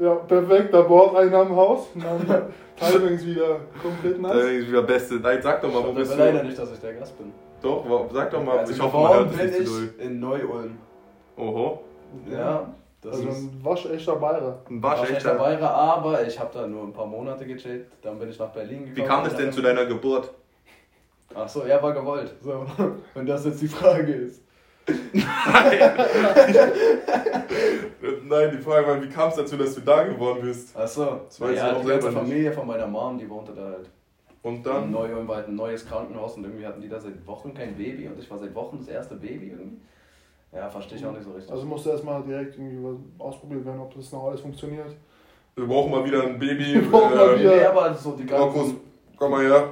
[0.00, 4.22] Ja, perfekt, da baut einer am Haus und dann Timing ist wieder komplett.
[4.22, 5.14] Das ist wieder beste.
[5.16, 6.46] Nein, sag doch mal, wo Ich bist weiß leider du?
[6.46, 7.32] nicht, dass ich der Gast bin.
[7.62, 8.58] Doch, sag doch mal.
[8.58, 10.78] Also ich hoffe, man hört bin nicht ich in Neu-Ulm.
[11.36, 11.80] Oho.
[12.30, 14.58] Ja, das Also ist ein waschechter Bayer.
[14.68, 17.86] Ein war Barsch schlechter Bayer, aber ich habe da nur ein paar Monate gechillt.
[18.02, 18.96] Dann bin ich nach Berlin gekommen.
[18.96, 20.32] Wie kam es denn zu deiner Geburt?
[21.34, 22.32] Ach so, er war gewollt.
[22.42, 22.64] So,
[23.14, 24.42] wenn das jetzt die Frage ist.
[28.24, 30.74] Nein, die Frage war, wie kam es dazu, dass du da geboren bist?
[30.74, 32.16] Ach so, Das weiß ich ja, auch die ganze nicht.
[32.18, 33.90] Familie von meiner Mom, die wohnte da halt.
[34.48, 34.90] Und In dann?
[34.90, 38.08] Neu-Ulm war halt ein neues Krankenhaus und irgendwie hatten die da seit Wochen kein Baby
[38.08, 39.80] und ich war seit Wochen das erste Baby irgendwie.
[40.52, 41.52] Ja, verstehe ich auch nicht so richtig.
[41.52, 44.96] Also musste erstmal direkt irgendwie was ausprobiert werden, ob das noch alles funktioniert.
[45.54, 46.74] Wir brauchen mal wieder ein Baby.
[46.74, 48.80] Wir brauchen mal ähm, wieder- nee, aber so die Rockos, ganzen...
[49.16, 49.68] komm mal her.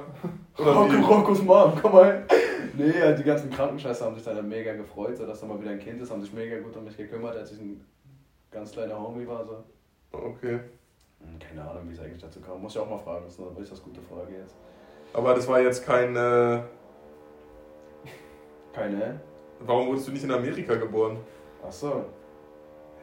[0.57, 1.03] Wie?
[1.03, 2.23] Roccos Mom, komm mal hin.
[2.77, 5.79] Nee, die ganzen Krankenschwestern haben sich dann mega gefreut, so dass da mal wieder ein
[5.79, 7.83] Kind ist, haben sich mega gut um mich gekümmert, als ich ein
[8.51, 9.43] ganz kleiner Homie war.
[9.45, 9.63] So.
[10.11, 10.59] Okay.
[11.31, 12.61] Hm, Keine Ahnung, wie es eigentlich dazu kam.
[12.61, 14.55] Muss ich auch mal fragen, das ist eine äußerst gute Frage jetzt.
[15.13, 16.15] Aber das war jetzt kein.
[16.15, 16.61] Äh,
[18.73, 19.19] Keine?
[19.61, 21.17] warum wurdest du nicht in Amerika geboren?
[21.65, 22.05] Ach so.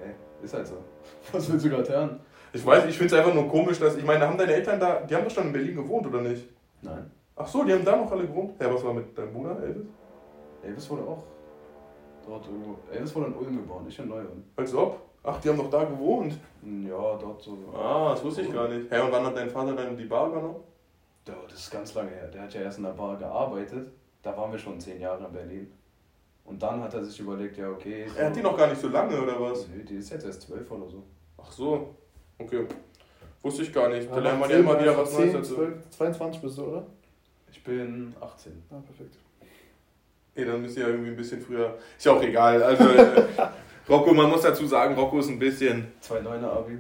[0.00, 0.10] Hä?
[0.42, 0.76] Ist halt so.
[1.32, 2.20] Was willst du gerade hören?
[2.52, 3.96] Ich weiß, ich finde es einfach nur komisch, dass.
[3.96, 5.00] Ich meine, haben deine Eltern da.
[5.00, 6.48] Die haben doch schon in Berlin gewohnt, oder nicht?
[6.82, 7.10] Nein.
[7.36, 8.52] Ach so, die haben da noch alle gewohnt.
[8.60, 9.86] Ja, was war mit deinem Bruder, Elvis?
[10.62, 11.24] Elvis wurde auch
[12.24, 12.76] dort irgendwo.
[12.92, 14.44] Elvis wurde in Ulm geboren, nicht in Neu-Ulm.
[14.54, 15.00] Als ob?
[15.26, 16.38] Ach, die haben doch da gewohnt.
[16.62, 17.56] Hm, Ja, dort so.
[17.74, 18.90] Ah, das wusste ich gar nicht.
[18.90, 20.60] Hä, und wann hat dein Vater dann die Bar übernommen?
[21.26, 22.28] Ja, das ist ganz lange her.
[22.28, 23.88] Der hat ja erst in der Bar gearbeitet.
[24.22, 25.72] Da waren wir schon zehn Jahre in Berlin.
[26.44, 28.06] Und dann hat er sich überlegt, ja, okay.
[28.06, 29.66] So, Er hat die noch gar nicht so lange, oder was?
[29.68, 31.02] Nö, die ist jetzt erst zwölf oder so.
[31.38, 31.94] Ach so.
[32.38, 32.66] Okay.
[33.42, 34.10] Wusste ich gar nicht.
[34.10, 35.54] Da Ja, lernt man ja immer wieder was 10, Neues dazu.
[35.54, 36.86] 12, 22 bist du, oder?
[37.50, 38.62] Ich bin 18.
[38.70, 39.16] Ja, perfekt.
[40.34, 41.78] Ey, dann müsst ihr ja irgendwie ein bisschen früher.
[41.96, 42.62] Ist ja auch egal.
[42.62, 43.24] Also, äh,
[43.88, 45.88] Rocco, man muss dazu sagen, Rocco ist ein bisschen.
[46.08, 46.78] 2,9er Abi.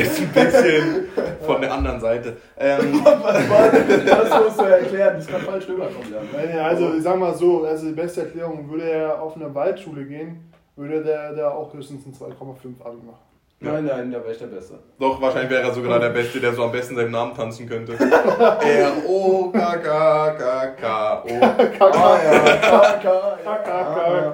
[0.00, 1.06] ist ein bisschen
[1.44, 2.36] von der anderen Seite.
[2.56, 4.06] Ähm, Was war denn?
[4.06, 6.20] Das musst du erklären, das kann falsch rüberkommen, ja.
[6.56, 10.04] Ja, also ich sag mal so, also die beste Erklärung, würde er auf eine Waldschule
[10.04, 13.18] gehen, würde der, der auch höchstens ein 2,5 Abi machen.
[13.60, 14.74] Nein, nein, da wäre ich der Beste.
[14.98, 17.94] doch, wahrscheinlich wäre er sogar der Beste, der so am besten seinen Namen tanzen könnte.
[17.98, 19.34] R-O-K-K-K-K-O.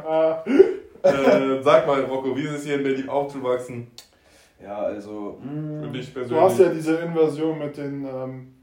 [0.03, 0.45] Ah
[1.03, 3.91] Äh, sag mal, Rocco, wie ist es hier in Berlin aufzuwachsen?
[4.63, 5.39] Ja, also.
[5.41, 5.47] Für
[5.89, 6.59] mm, dich Du hast persönlich?
[6.59, 8.55] ja diese Inversion mit den ähm,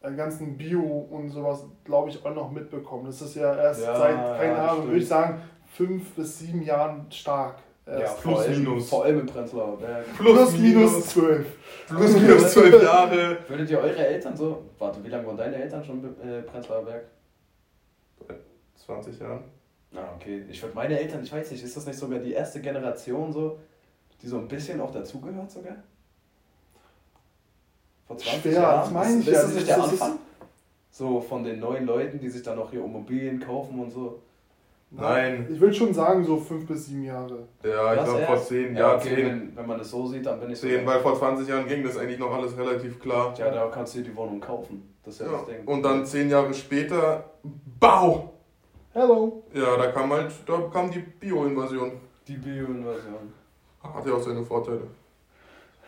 [0.00, 3.06] äh, ganzen Bio und sowas, glaube ich, auch noch mitbekommen.
[3.06, 5.40] Das ist ja erst Ja, seit, keine ja, Ahnung, würde ich sagen,
[5.74, 7.56] fünf bis sieben Jahren stark.
[7.86, 8.88] Ja, vor plus, allem, minus.
[8.90, 10.04] vor allem in Prenzlauer Berg.
[10.18, 11.46] plus, minus zwölf.
[11.88, 13.38] Plus minus zwölf Jahre.
[13.48, 14.62] Würdet ihr eure Eltern so.
[14.78, 17.04] Warte, wie lange waren deine Eltern schon in äh, Prenzlauer Berg?
[18.76, 19.42] 20 Jahren.
[19.94, 20.44] Ah, okay.
[20.50, 23.58] Ich würde meine Eltern, ich weiß nicht, ist das nicht sogar die erste Generation so,
[24.20, 25.76] die so ein bisschen auch dazugehört sogar?
[28.06, 28.80] Vor 20 Schwer, Jahren?
[28.80, 29.40] das meine ich ist, ja.
[29.40, 30.18] Ist das nicht der Anfang?
[30.90, 34.20] So von den neuen Leuten, die sich dann auch hier Immobilien kaufen und so.
[34.90, 35.46] Nein.
[35.52, 37.46] Ich würde schon sagen, so fünf bis sieben Jahre.
[37.62, 38.42] Ja, ich glaube vor?
[38.42, 39.26] 10, Ja, ja, okay, 10.
[39.26, 41.84] wenn, wenn man das so sieht, dann bin ich 10, weil vor 20 Jahren ging
[41.84, 43.34] das eigentlich noch alles relativ klar.
[43.38, 44.94] Ja, da kannst du dir die Wohnung kaufen.
[45.04, 45.32] Das ist ja, Ja.
[45.38, 45.66] das Ding.
[45.66, 47.24] Und dann 10 Jahre später,
[47.78, 48.30] BAU!
[48.98, 49.42] Hello.
[49.54, 51.92] Ja, da kam halt, da kam die Bio-Invasion.
[52.26, 53.32] die Bio-Invasion.
[53.80, 54.88] Hat ja auch seine Vorteile.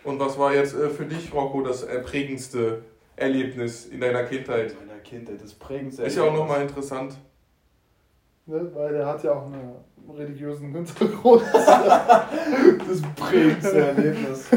[0.05, 2.85] Und was war jetzt äh, für dich, Rocco, das äh, prägendste
[3.17, 4.77] Erlebnis in deiner Kindheit?
[4.81, 6.05] In meiner Kindheit, das prägendste.
[6.05, 7.17] Ist ja auch nochmal interessant.
[8.47, 8.71] Ne?
[8.75, 9.75] Weil der hat ja auch einen
[10.17, 11.43] religiösen Hintergrund.
[11.53, 14.51] das prägendste Erlebnis.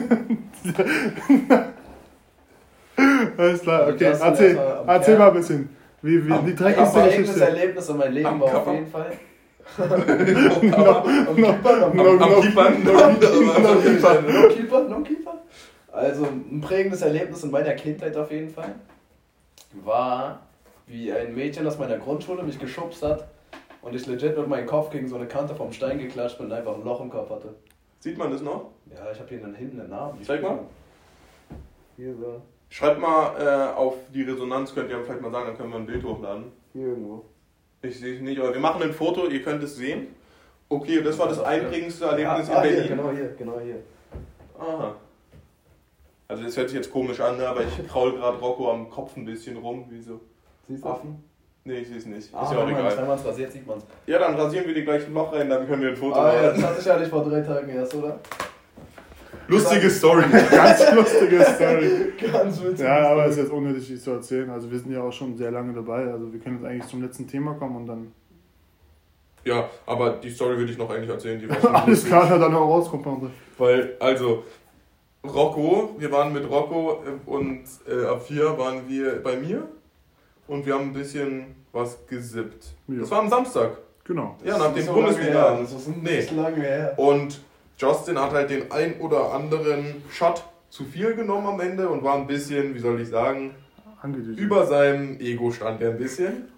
[3.35, 4.13] Alles klar, Also okay.
[4.21, 5.69] Erzähl, erzähl mal ein bisschen.
[6.03, 7.45] Wie, wie, die dreckigste prägendste Geschichte.
[7.45, 8.73] Erlebnis in meinem Leben Am war auf Körper.
[8.73, 9.11] jeden Fall.
[9.77, 12.83] am, Am Keeper, am No, am no, no, Kiepern.
[12.83, 15.41] No Keeper, No Keeper.
[15.93, 18.75] Also ein prägendes Erlebnis in meiner Kindheit auf jeden Fall
[19.83, 20.41] war,
[20.87, 23.27] wie ein Mädchen aus meiner Grundschule mich geschubst hat
[23.81, 26.51] und ich legit mit meinem Kopf gegen so eine Kante vom Stein geklatscht bin und
[26.53, 27.55] einfach ein Loch im Kopf hatte.
[27.99, 28.71] Sieht man das noch?
[28.93, 30.21] Ja, ich habe hier dann hinten einen Namen.
[30.23, 30.59] Zeig mal.
[31.95, 32.41] Hier so.
[32.73, 35.85] Schreibt mal äh, auf die Resonanz, könnt ihr vielleicht mal sagen, dann können wir ein
[35.85, 36.45] Bild hochladen.
[36.73, 37.23] Hier irgendwo.
[37.83, 40.07] Ich sehe es nicht, aber wir machen ein Foto, ihr könnt es sehen.
[40.69, 42.87] Okay, das war das einprägendste Erlebnis ah, in Hier, Berlin.
[42.97, 43.75] genau hier, genau hier.
[44.57, 44.95] Aha.
[46.27, 47.47] Also das hört sich jetzt komisch an, ne?
[47.47, 49.85] aber ich kraul gerade Rocco am Kopf ein bisschen rum.
[49.89, 50.19] Wieso?
[50.67, 51.23] Siehst Affen?
[51.65, 52.17] Nee, ich sehe es nicht.
[52.17, 52.97] Ist Ah, ja auch egal.
[52.97, 53.83] Wenn man es rasiert, sieht man es.
[54.07, 56.33] Ja, dann rasieren wir die gleich ein Loch rein, dann können wir ein Foto Ah
[56.33, 56.69] ja, das machen.
[56.71, 58.19] hatte ich ja nicht vor drei Tagen erst, oder?
[59.53, 60.23] Lustige Story.
[60.51, 61.89] Ganz lustige Story.
[62.31, 62.79] Ganz witzig.
[62.85, 64.49] Ja, aber es ist jetzt unnötig, die zu erzählen.
[64.49, 66.11] Also wir sind ja auch schon sehr lange dabei.
[66.11, 68.11] Also wir können jetzt eigentlich zum letzten Thema kommen und dann
[69.45, 71.39] Ja, aber die Story würde ich noch eigentlich erzählen.
[71.39, 73.05] Die alles klar, dann auch rauskommt.
[73.57, 74.43] Weil, also,
[75.25, 79.67] Rocco, wir waren mit Rocco äh, und äh, ab vier waren wir bei mir
[80.47, 82.73] und wir haben ein bisschen was gesippt.
[82.87, 82.99] Ja.
[83.01, 83.77] Das war am Samstag.
[84.05, 84.35] Genau.
[84.43, 85.33] Ja, nach dem so Bundesliga.
[85.33, 85.59] lange her.
[85.61, 86.27] Das ist Nee.
[86.35, 86.93] lange her.
[86.97, 87.39] Und
[87.77, 92.15] Justin hat halt den ein oder anderen Shot zu viel genommen am Ende und war
[92.15, 93.55] ein bisschen, wie soll ich sagen,
[94.01, 94.39] Angedüst.
[94.39, 96.49] über seinem Ego stand er ein bisschen.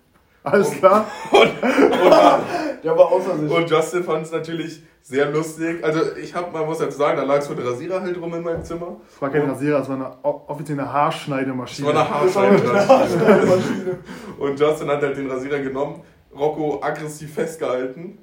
[0.43, 1.05] Alles klar.
[1.31, 1.49] Und,
[2.83, 3.49] Der war außer sich.
[3.51, 5.83] und Justin fand es natürlich sehr lustig.
[5.83, 8.43] Also ich habe, man muss jetzt sagen, da lag so ein Rasierer halt rum in
[8.43, 8.97] meinem Zimmer.
[9.11, 11.87] Es war kein Rasierer, es war eine offizielle Es Haarschneidemaschine.
[11.87, 13.97] war eine Haarscheibe.
[14.37, 16.01] Und Justin hat halt den Rasierer genommen,
[16.37, 18.19] Rocco aggressiv festgehalten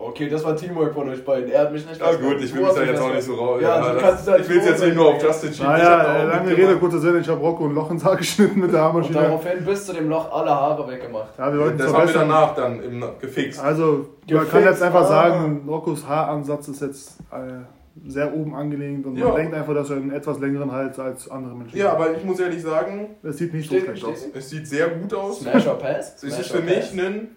[0.00, 1.50] Okay, das war Teamwork von euch beiden.
[1.50, 3.60] Er hat mich nicht Ja gut, ich will mich da jetzt auch nicht so raus.
[3.60, 5.66] Ja, Ja, du das- es halt ich will es jetzt nicht nur auf Justin schieben.
[5.66, 6.56] da Naja, äh, lange.
[6.56, 9.20] Rede, kurzer Sinn, ich habe Rocco ein Loch ins Haar geschnitten mit der Und Haarmaschine.
[9.20, 11.36] daraufhin bis zu dem Loch alle Haare weggemacht.
[11.36, 13.58] Ja, wir wollten Das es haben wir danach dann im, gefixt.
[13.60, 15.06] Also, man Gefixt, kann jetzt einfach ah.
[15.06, 19.26] sagen, Roccos Haaransatz ist jetzt äh, sehr oben angelegt und Ja.
[19.26, 21.94] man denkt einfach, dass er einen etwas längeren Hals als andere Menschen Ja, hat.
[21.96, 24.28] aber ich muss ehrlich sagen, Es sieht nicht so Steht- schlecht aus.
[24.32, 25.40] es sieht sehr gut aus.
[25.40, 26.14] Smash or Pass?
[26.14, 26.92] Es ist Smash für mich Pass?
[26.92, 27.36] ein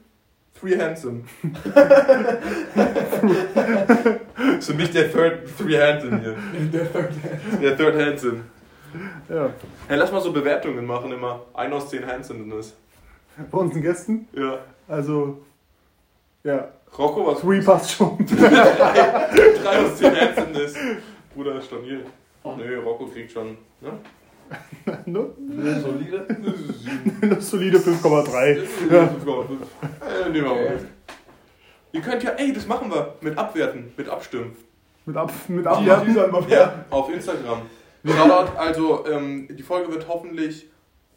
[0.62, 1.22] Three Handsome.
[4.60, 6.36] ist für mich der Third Three Handsome hier.
[7.62, 8.42] Der Third Handsome.
[9.30, 9.50] Ja.
[9.88, 11.42] Hey, lass mal so Bewertungen machen immer.
[11.54, 12.76] Ein aus zehn Handsomeness.
[13.50, 14.60] Bei unseren Gästen, Ja.
[14.88, 15.42] also,
[16.44, 17.40] ja, Rocco, was?
[17.40, 18.18] Three passt schon.
[18.28, 20.76] Drei aus zehn Handsomeness.
[21.34, 22.06] Bruder ist storniert.
[22.44, 23.58] Nö, Rocco kriegt schon.
[23.80, 23.94] Ne?
[25.06, 25.26] ne?
[25.82, 26.28] Solide?
[27.30, 28.62] Das solide 5,3.
[28.92, 29.04] Ja.
[29.04, 30.80] Äh, nehmen wir mal.
[31.94, 33.16] Ihr könnt ja, ey, das machen wir.
[33.22, 34.56] Mit Abwerten, mit Abstimmen.
[35.06, 36.16] Mit, Ab mit Abwerten.
[36.50, 37.62] Ja, auf Instagram.
[38.06, 40.68] Shoutout, also ähm, die Folge wird hoffentlich,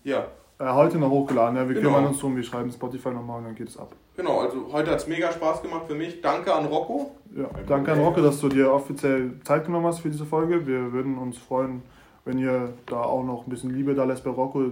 [0.02, 0.26] ja,
[0.58, 1.66] Äh, heute noch hochgeladen, ja.
[1.68, 1.88] Wir Genau.
[1.88, 3.92] kümmern uns drum, wir schreiben Spotify nochmal und dann geht es ab.
[4.16, 6.20] genau, also heute hat es mega Spaß gemacht für mich.
[6.20, 7.10] Danke an Rocco.
[7.36, 10.66] Ja, danke an Rocco, dass du dir offiziell Zeit genommen hast für diese Folge.
[10.66, 11.82] Wir würden uns freuen,
[12.24, 14.62] wenn ihr da auch noch ein bisschen Liebe da lässt bei Rocco.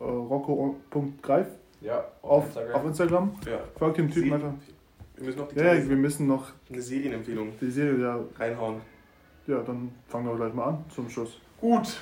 [0.00, 1.46] Äh, Rocco.greif
[1.80, 2.74] Ja, auf, Instagram.
[2.74, 3.32] auf Instagram.
[3.46, 3.58] Ja.
[3.78, 4.52] Folgt dem Typen einfach.
[5.16, 8.80] Wir müssen noch die Ja, ja, wir müssen noch eine Serienempfehlung die Serie, ja, reinhauen.
[9.46, 11.38] ja, dann fangen wir gleich mal an zum Schluss.
[11.60, 12.00] Gut,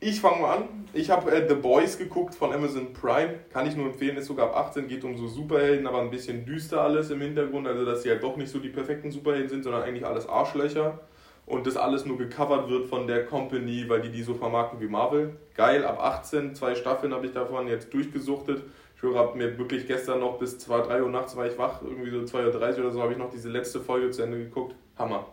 [0.00, 0.62] ich fange mal an.
[0.94, 3.34] Ich habe äh, The Boys geguckt von Amazon Prime.
[3.52, 6.46] Kann ich nur empfehlen, ist sogar ab 18, geht um so Superhelden, aber ein bisschen
[6.46, 7.66] düster alles im Hintergrund.
[7.66, 10.98] Also, dass sie halt doch nicht so die perfekten Superhelden sind, sondern eigentlich alles Arschlöcher.
[11.46, 14.86] Und das alles nur gecovert wird von der Company, weil die die so vermarkten wie
[14.86, 15.36] Marvel.
[15.54, 18.62] Geil, ab 18, zwei Staffeln habe ich davon jetzt durchgesuchtet.
[18.96, 21.82] Ich höre, habe mir wirklich gestern noch bis 2, 3 Uhr nachts war ich wach,
[21.82, 24.76] irgendwie so 2.30 Uhr oder so, habe ich noch diese letzte Folge zu Ende geguckt.
[24.96, 25.26] Hammer.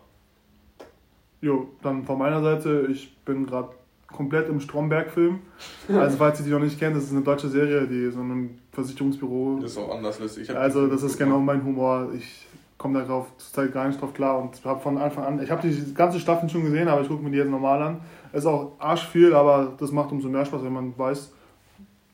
[1.42, 3.70] Jo, dann von meiner Seite, ich bin gerade
[4.08, 5.40] komplett im Stromberg-Film.
[5.88, 8.60] Also, falls ihr die noch nicht kennt, das ist eine deutsche Serie, die so ein
[8.72, 9.60] Versicherungsbüro.
[9.62, 10.50] Das ist auch anders lustig.
[10.50, 12.10] Also, das ist genau mein Humor.
[12.14, 12.48] Ich
[12.80, 15.94] komme darauf zurzeit gar nicht drauf klar und habe von Anfang an, ich habe die
[15.94, 18.00] ganze Staffel schon gesehen, aber ich gucke mir die jetzt normal an.
[18.34, 21.32] Ist auch arsch viel, aber das macht umso mehr Spaß, wenn man weiß,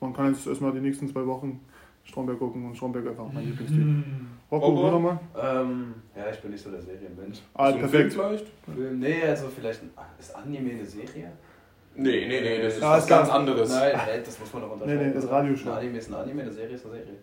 [0.00, 1.60] man kann jetzt erstmal die nächsten zwei Wochen
[2.04, 3.86] Stromberg gucken und Stromberg einfach mein Lieblingstyp.
[4.50, 4.82] Rocco, Rocco?
[4.82, 5.18] du nochmal?
[5.40, 7.38] Ähm, ja, ich bin nicht so der Serienmensch.
[7.54, 8.12] Ah, So perfekt.
[8.12, 8.46] Film vielleicht?
[8.76, 11.32] Film, Nee, also vielleicht ein, ist Anime eine Serie?
[11.94, 13.70] Nee, nee, nee, das ist Ja, was ganz ganz- anderes.
[13.70, 13.92] Nein,
[14.24, 15.00] das muss man doch unterscheiden.
[15.00, 15.70] Nee, nee, das ist Radioshow.
[15.70, 17.14] Ein Anime ist ein Anime, eine Serie ist eine Serie.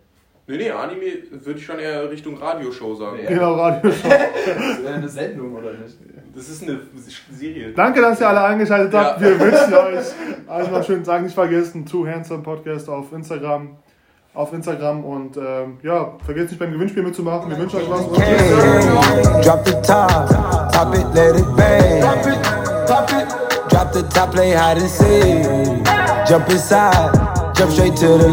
[0.46, 3.18] Nee, nee, Anime würde ich schon eher Richtung Radioshow sagen.
[3.22, 3.28] Nee.
[3.28, 3.89] Genau, Radio.
[4.02, 5.98] Das ist eine Sendung, oder nicht?
[6.36, 6.80] Das ist eine
[7.32, 7.72] Serie.
[7.74, 9.22] Danke, dass ihr alle eingeschaltet habt.
[9.22, 9.28] Ja.
[9.28, 10.06] Wir wünschen euch
[10.48, 11.22] also noch schönen Tag.
[11.24, 13.78] Nicht vergessen, Two Handsome Podcast auf Instagram.
[14.34, 17.52] Auf Instagram und ähm, ja, vergesst nicht beim Gewinnspiel mitzumachen.
[17.52, 18.08] Wir wünschen euch was.
[19.46, 20.28] Drop the top,
[20.74, 22.02] top it, let it bang.
[22.02, 23.44] Drop it, drop it.
[23.72, 25.46] Drop the top, play hide and seek.
[26.28, 27.12] Jump inside,
[27.56, 28.30] jump straight to the